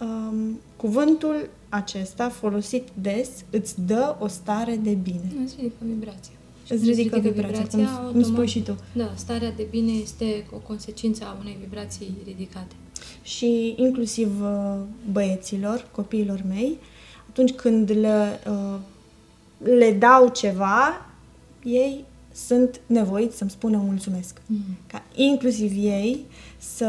um, 0.00 0.60
cuvântul 0.76 1.48
acesta, 1.68 2.28
folosit 2.28 2.88
des, 2.94 3.28
îți 3.50 3.74
dă 3.86 4.16
o 4.18 4.26
stare 4.26 4.76
de 4.76 4.90
bine. 4.90 5.32
Îți 5.44 5.54
ridică 5.56 5.74
vibrația. 5.80 6.32
Îți 6.68 6.84
ridică 6.84 7.18
vibrația, 7.18 7.64
cum, 7.64 7.84
cum 7.84 8.04
automat- 8.04 8.24
spui 8.24 8.46
și 8.46 8.62
tu. 8.62 8.76
Da, 8.92 9.12
starea 9.14 9.52
de 9.52 9.66
bine 9.70 9.92
este 9.92 10.46
o 10.52 10.56
consecință 10.56 11.24
a 11.24 11.36
unei 11.40 11.56
vibrații 11.60 12.16
ridicate. 12.24 12.74
Și 13.22 13.74
inclusiv 13.76 14.42
uh, 14.42 14.76
băieților, 15.12 15.88
copiilor 15.92 16.42
mei, 16.48 16.78
atunci 17.28 17.52
când 17.52 17.90
le, 17.90 18.40
uh, 18.48 18.78
le 19.58 19.92
dau 19.92 20.28
ceva, 20.28 21.06
ei 21.64 22.04
sunt 22.46 22.80
nevoiți 22.86 23.36
să-mi 23.36 23.50
spună 23.50 23.76
mulțumesc. 23.76 24.40
Mm. 24.46 24.58
Ca 24.86 25.02
inclusiv 25.14 25.70
ei 25.76 26.26
să, 26.58 26.84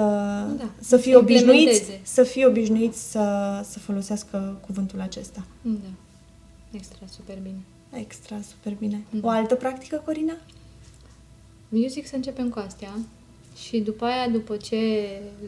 Da, 0.57 0.69
să 0.79 0.97
fie 0.97 1.11
să 1.11 1.17
obișnuiți, 1.17 1.61
implementeze. 1.61 1.99
să 2.03 2.23
fie 2.23 2.45
obișnuiți 2.45 3.11
să, 3.11 3.59
să 3.69 3.79
folosească 3.79 4.57
cuvântul 4.65 5.01
acesta. 5.01 5.43
Da. 5.61 5.89
Extra, 6.71 7.05
super 7.15 7.37
bine. 7.43 7.59
Extra, 8.01 8.37
super 8.41 8.73
bine. 8.79 9.03
Da. 9.09 9.27
O 9.27 9.29
altă 9.29 9.55
practică, 9.55 10.01
Corina? 10.05 10.33
Eu 11.69 11.87
zic 11.87 12.07
să 12.07 12.15
începem 12.15 12.49
cu 12.49 12.59
astea 12.59 12.91
și 13.67 13.79
după 13.79 14.05
aia, 14.05 14.29
după 14.29 14.55
ce 14.55 14.75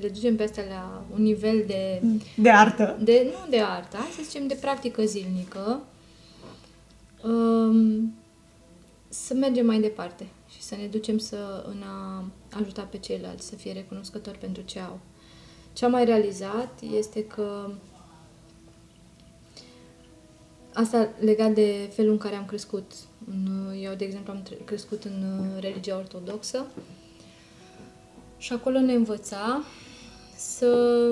le 0.01 0.07
ducem 0.07 0.35
pe 0.35 0.43
astea 0.43 0.63
la 0.69 1.03
un 1.15 1.21
nivel 1.21 1.63
de, 1.67 2.01
De 2.35 2.49
artă. 2.49 2.97
de 3.03 3.21
nu 3.25 3.49
de 3.49 3.59
artă, 3.61 3.97
hai 3.97 4.09
să 4.15 4.21
zicem 4.29 4.47
de 4.47 4.57
practică 4.61 5.03
zilnică, 5.05 5.81
um, 7.23 8.13
să 9.09 9.33
mergem 9.33 9.65
mai 9.65 9.79
departe 9.79 10.27
și 10.49 10.61
să 10.61 10.75
ne 10.75 10.85
ducem 10.87 11.17
să 11.17 11.65
în 11.67 11.81
a 11.81 12.23
ajuta 12.59 12.81
pe 12.81 12.97
ceilalți 12.97 13.47
să 13.47 13.55
fie 13.55 13.73
recunoscători 13.73 14.37
pentru 14.37 14.63
ce 14.63 14.79
au. 14.79 14.99
Ce 15.73 15.85
am 15.85 15.91
mai 15.91 16.05
realizat 16.05 16.81
este 16.97 17.25
că 17.25 17.71
Asta 20.73 21.09
legat 21.19 21.51
de 21.53 21.89
felul 21.93 22.11
în 22.11 22.17
care 22.17 22.35
am 22.35 22.45
crescut. 22.45 22.91
În- 23.29 23.73
Eu, 23.81 23.93
de 23.93 24.05
exemplu, 24.05 24.33
am 24.33 24.41
tre- 24.43 24.57
crescut 24.65 25.03
în 25.03 25.23
uh, 25.39 25.61
religia 25.61 25.97
ortodoxă 25.97 26.65
și 28.37 28.53
acolo 28.53 28.79
ne 28.79 28.93
învăța 28.93 29.63
să, 30.37 31.11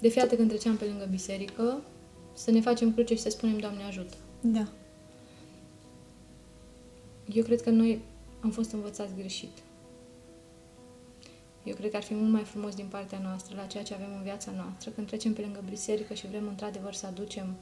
de 0.00 0.08
fiată 0.08 0.34
când 0.34 0.48
treceam 0.48 0.76
pe 0.76 0.84
lângă 0.84 1.06
biserică, 1.10 1.82
să 2.34 2.50
ne 2.50 2.60
facem 2.60 2.92
cruce 2.92 3.14
și 3.14 3.20
să 3.22 3.30
spunem 3.30 3.58
Doamne 3.58 3.84
ajută. 3.84 4.14
Da. 4.40 4.68
Eu 7.32 7.42
cred 7.42 7.60
că 7.62 7.70
noi 7.70 8.02
am 8.40 8.50
fost 8.50 8.72
învățați 8.72 9.14
greșit. 9.14 9.58
Eu 11.64 11.74
cred 11.74 11.90
că 11.90 11.96
ar 11.96 12.02
fi 12.02 12.14
mult 12.14 12.32
mai 12.32 12.42
frumos 12.42 12.74
din 12.74 12.86
partea 12.86 13.18
noastră, 13.18 13.56
la 13.56 13.66
ceea 13.66 13.82
ce 13.82 13.94
avem 13.94 14.14
în 14.16 14.22
viața 14.22 14.50
noastră, 14.50 14.90
când 14.90 15.06
trecem 15.06 15.32
pe 15.32 15.40
lângă 15.40 15.62
biserică 15.68 16.14
și 16.14 16.26
vrem 16.26 16.48
într-adevăr 16.48 16.92
să 16.92 17.06
aducem 17.06 17.56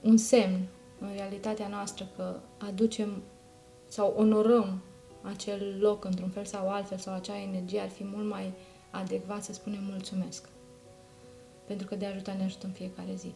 un 0.00 0.16
semn 0.16 0.66
în 1.00 1.08
realitatea 1.16 1.68
noastră 1.68 2.08
că 2.16 2.40
aducem 2.58 3.22
sau 3.88 4.14
onorăm 4.16 4.82
acel 5.22 5.76
loc 5.80 6.04
într-un 6.04 6.28
fel 6.28 6.44
sau 6.44 6.70
altfel 6.70 6.98
sau 6.98 7.14
acea 7.14 7.40
energie, 7.40 7.80
ar 7.80 7.88
fi 7.88 8.04
mult 8.04 8.28
mai 8.28 8.52
adecvat 8.90 9.44
să 9.44 9.52
spunem 9.52 9.84
mulțumesc. 9.84 10.48
Pentru 11.66 11.86
că 11.86 11.94
de 11.94 12.06
ajuta 12.06 12.32
ne 12.32 12.44
ajută 12.44 12.66
în 12.66 12.72
fiecare 12.72 13.14
zi. 13.14 13.34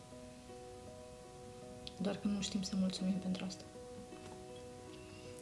Doar 2.00 2.16
că 2.16 2.28
nu 2.28 2.40
știm 2.40 2.62
să 2.62 2.74
mulțumim 2.78 3.14
pentru 3.14 3.44
asta. 3.44 3.64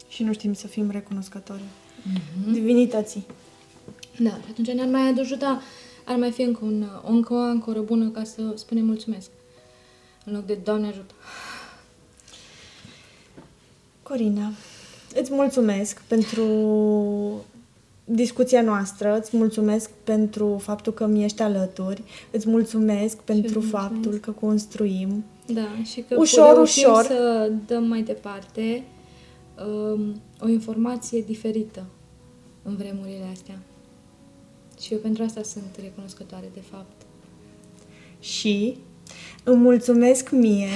Și 0.09 0.23
nu 0.23 0.33
știm 0.33 0.53
să 0.53 0.67
fim 0.67 0.91
recunoscători. 0.91 1.63
Mm-hmm. 1.63 2.53
Divinității. 2.53 3.27
Da, 4.19 4.31
și 4.31 4.47
atunci 4.51 4.71
ne-ar 4.71 4.89
mai 4.89 5.15
ajuta, 5.21 5.63
ar 6.05 6.17
mai 6.17 6.31
fi 6.31 6.43
încă, 6.43 6.65
un, 6.65 6.85
o, 7.05 7.11
încă 7.13 7.35
o 7.35 7.37
ancoră 7.37 7.81
bună 7.81 8.09
ca 8.09 8.25
să 8.25 8.43
spunem 8.55 8.85
mulțumesc. 8.85 9.31
În 10.25 10.33
loc 10.33 10.47
de 10.47 10.59
Doamne 10.65 10.87
ajută. 10.87 11.15
Corina, 14.03 14.51
îți 15.15 15.33
mulțumesc 15.33 16.03
pentru 16.03 16.45
discuția 18.05 18.63
noastră, 18.63 19.19
îți 19.19 19.37
mulțumesc 19.37 19.91
pentru 20.05 20.59
faptul 20.63 20.93
că 20.93 21.07
mi 21.07 21.25
ești 21.25 21.43
alături, 21.43 22.03
îți 22.31 22.49
mulțumesc 22.49 23.17
pentru 23.17 23.59
îți 23.59 23.69
faptul 23.69 23.95
mulțumesc. 23.95 24.21
că 24.21 24.31
construim. 24.31 25.25
Da, 25.47 25.69
și 25.85 26.05
că 26.09 26.17
Ușor, 26.19 26.55
reușim 26.55 26.89
ușor. 26.89 27.05
să 27.05 27.51
dăm 27.67 27.85
mai 27.85 28.03
departe 28.03 28.83
um, 29.65 30.21
o 30.41 30.49
informație 30.49 31.21
diferită 31.21 31.87
în 32.63 32.77
vremurile 32.77 33.29
astea. 33.33 33.59
Și 34.81 34.93
eu 34.93 34.99
pentru 34.99 35.23
asta 35.23 35.43
sunt 35.43 35.77
recunoscătoare, 35.83 36.51
de 36.55 36.61
fapt. 36.71 37.03
și 38.21 38.77
îmi 39.45 39.63
mulțumesc 39.63 40.31
mie 40.31 40.69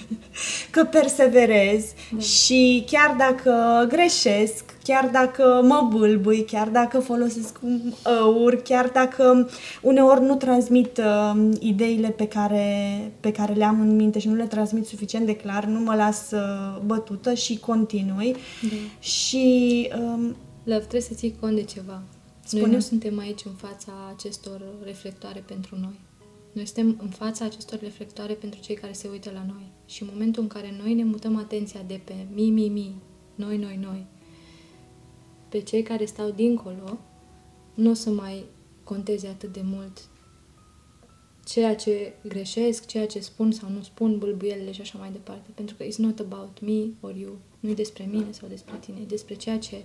că 0.70 0.84
perseverez 0.84 1.84
Da. 2.10 2.18
și 2.20 2.84
chiar 2.90 3.14
dacă 3.18 3.84
greșesc, 3.88 4.64
chiar 4.90 5.10
dacă 5.10 5.60
mă 5.64 5.88
bâlbui, 5.92 6.44
chiar 6.44 6.68
dacă 6.68 7.00
folosesc 7.00 7.58
un 7.62 7.92
ăur, 8.22 8.54
chiar 8.54 8.88
dacă 8.88 9.48
uneori 9.82 10.24
nu 10.24 10.36
transmit 10.36 10.98
uh, 10.98 11.56
ideile 11.60 12.08
pe 12.08 12.26
care, 12.26 12.66
pe 13.20 13.32
care 13.32 13.52
le 13.52 13.64
am 13.64 13.80
în 13.80 13.96
minte 13.96 14.18
și 14.18 14.28
nu 14.28 14.34
le 14.34 14.46
transmit 14.46 14.86
suficient 14.86 15.26
de 15.26 15.36
clar, 15.36 15.64
nu 15.64 15.80
mă 15.80 15.94
las 15.94 16.30
uh, 16.30 16.82
bătută 16.84 17.34
și 17.34 17.58
continui. 17.58 18.32
Da. 18.62 18.76
Și 18.98 19.88
um, 19.98 20.36
Love, 20.64 20.80
trebuie 20.80 21.00
să 21.00 21.14
ții 21.14 21.36
cont 21.40 21.54
de 21.54 21.62
ceva. 21.62 22.02
Spune. 22.44 22.62
Noi 22.62 22.72
nu 22.74 22.80
suntem 22.80 23.18
aici 23.18 23.44
în 23.44 23.52
fața 23.52 23.92
acestor 24.14 24.62
reflectoare 24.84 25.42
pentru 25.46 25.76
noi. 25.80 26.00
Noi 26.52 26.66
suntem 26.66 26.98
în 27.02 27.08
fața 27.08 27.44
acestor 27.44 27.78
reflectoare 27.82 28.32
pentru 28.32 28.60
cei 28.60 28.74
care 28.74 28.92
se 28.92 29.08
uită 29.10 29.30
la 29.34 29.44
noi. 29.46 29.72
Și 29.86 30.02
în 30.02 30.08
momentul 30.12 30.42
în 30.42 30.48
care 30.48 30.74
noi 30.82 30.94
ne 30.94 31.04
mutăm 31.04 31.36
atenția 31.36 31.80
de 31.86 32.00
pe 32.04 32.14
mi, 32.34 32.50
mi, 32.50 32.68
mi, 32.68 32.94
noi, 33.34 33.56
noi, 33.56 33.78
noi, 33.82 34.06
pe 35.50 35.60
cei 35.60 35.82
care 35.82 36.04
stau 36.04 36.30
dincolo, 36.30 36.98
nu 37.74 37.90
o 37.90 37.94
să 37.94 38.10
mai 38.10 38.44
conteze 38.84 39.26
atât 39.26 39.52
de 39.52 39.60
mult 39.64 40.08
ceea 41.50 41.76
ce 41.76 42.12
greșesc, 42.28 42.86
ceea 42.86 43.06
ce 43.06 43.20
spun 43.20 43.52
sau 43.52 43.70
nu 43.70 43.82
spun, 43.82 44.18
bâlbuielile 44.18 44.72
și 44.72 44.80
așa 44.80 44.98
mai 44.98 45.10
departe. 45.12 45.50
Pentru 45.54 45.76
că 45.76 45.84
it's 45.84 45.96
not 45.96 46.18
about 46.18 46.60
me 46.60 46.86
or 47.00 47.16
you. 47.16 47.38
Nu 47.60 47.70
e 47.70 47.74
despre 47.74 48.08
mine 48.10 48.30
sau 48.30 48.48
despre 48.48 48.74
tine, 48.80 48.96
e 49.02 49.04
despre 49.04 49.34
ceea 49.34 49.58
ce 49.58 49.84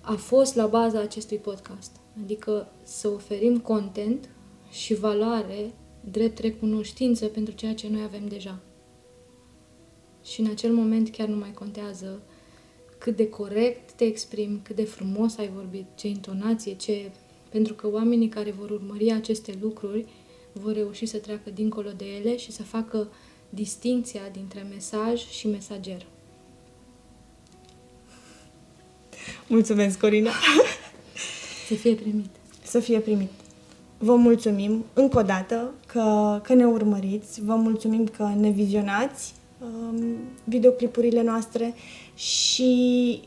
a 0.00 0.14
fost 0.14 0.54
la 0.54 0.66
baza 0.66 1.00
acestui 1.00 1.36
podcast. 1.36 1.96
Adică 2.22 2.72
să 2.82 3.08
oferim 3.08 3.58
content 3.58 4.28
și 4.70 4.94
valoare 4.94 5.74
drept 6.10 6.38
recunoștință 6.38 7.26
pentru 7.26 7.54
ceea 7.54 7.74
ce 7.74 7.88
noi 7.88 8.02
avem 8.02 8.28
deja. 8.28 8.58
Și 10.24 10.40
în 10.40 10.50
acel 10.50 10.72
moment 10.72 11.10
chiar 11.10 11.28
nu 11.28 11.36
mai 11.36 11.52
contează 11.52 12.22
cât 13.02 13.16
de 13.16 13.28
corect 13.28 13.90
te 13.90 14.04
exprimi, 14.04 14.60
cât 14.62 14.76
de 14.76 14.84
frumos 14.84 15.36
ai 15.36 15.50
vorbit, 15.54 15.84
ce 15.94 16.08
intonație, 16.08 16.74
ce... 16.74 17.10
Pentru 17.50 17.74
că 17.74 17.88
oamenii 17.90 18.28
care 18.28 18.54
vor 18.58 18.70
urmări 18.70 19.12
aceste 19.12 19.54
lucruri 19.60 20.06
vor 20.52 20.72
reuși 20.72 21.06
să 21.06 21.18
treacă 21.18 21.50
dincolo 21.54 21.88
de 21.96 22.04
ele 22.04 22.36
și 22.36 22.52
să 22.52 22.62
facă 22.62 23.08
distinția 23.48 24.20
dintre 24.32 24.66
mesaj 24.70 25.30
și 25.30 25.48
mesager. 25.48 26.06
mulțumesc, 29.46 29.98
Corina. 29.98 30.30
Să 31.68 31.74
fie 31.74 31.94
primit. 31.94 32.30
să 32.62 32.80
fie 32.80 32.98
primit. 32.98 33.30
Vă 33.98 34.14
mulțumim 34.14 34.84
încă 34.92 35.18
o 35.18 35.22
dată 35.22 35.74
că, 35.86 36.40
că 36.42 36.54
ne 36.54 36.66
urmăriți, 36.66 37.44
vă 37.44 37.54
mulțumim 37.54 38.06
că 38.06 38.32
ne 38.36 38.50
vizionați 38.50 39.34
um, 39.34 39.41
videoclipurile 40.44 41.22
noastre 41.22 41.74
și 42.14 43.20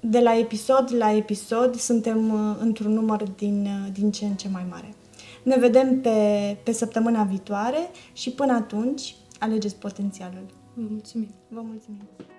de 0.00 0.20
la 0.20 0.38
episod 0.38 0.94
la 0.96 1.12
episod 1.12 1.74
suntem 1.74 2.32
uh, 2.32 2.56
într-un 2.60 2.92
număr 2.92 3.22
din, 3.22 3.64
uh, 3.64 3.92
din 3.92 4.10
ce 4.10 4.24
în 4.24 4.34
ce 4.34 4.48
mai 4.48 4.66
mare. 4.70 4.94
Ne 5.42 5.56
vedem 5.56 6.00
pe, 6.00 6.56
pe 6.62 6.72
săptămâna 6.72 7.22
viitoare 7.22 7.90
și 8.12 8.30
până 8.30 8.52
atunci 8.52 9.14
alegeți 9.38 9.76
potențialul. 9.76 10.46
Vă 10.74 10.82
mulțumim! 10.90 11.28
Vă 11.48 11.60
mulțumim! 11.64 12.37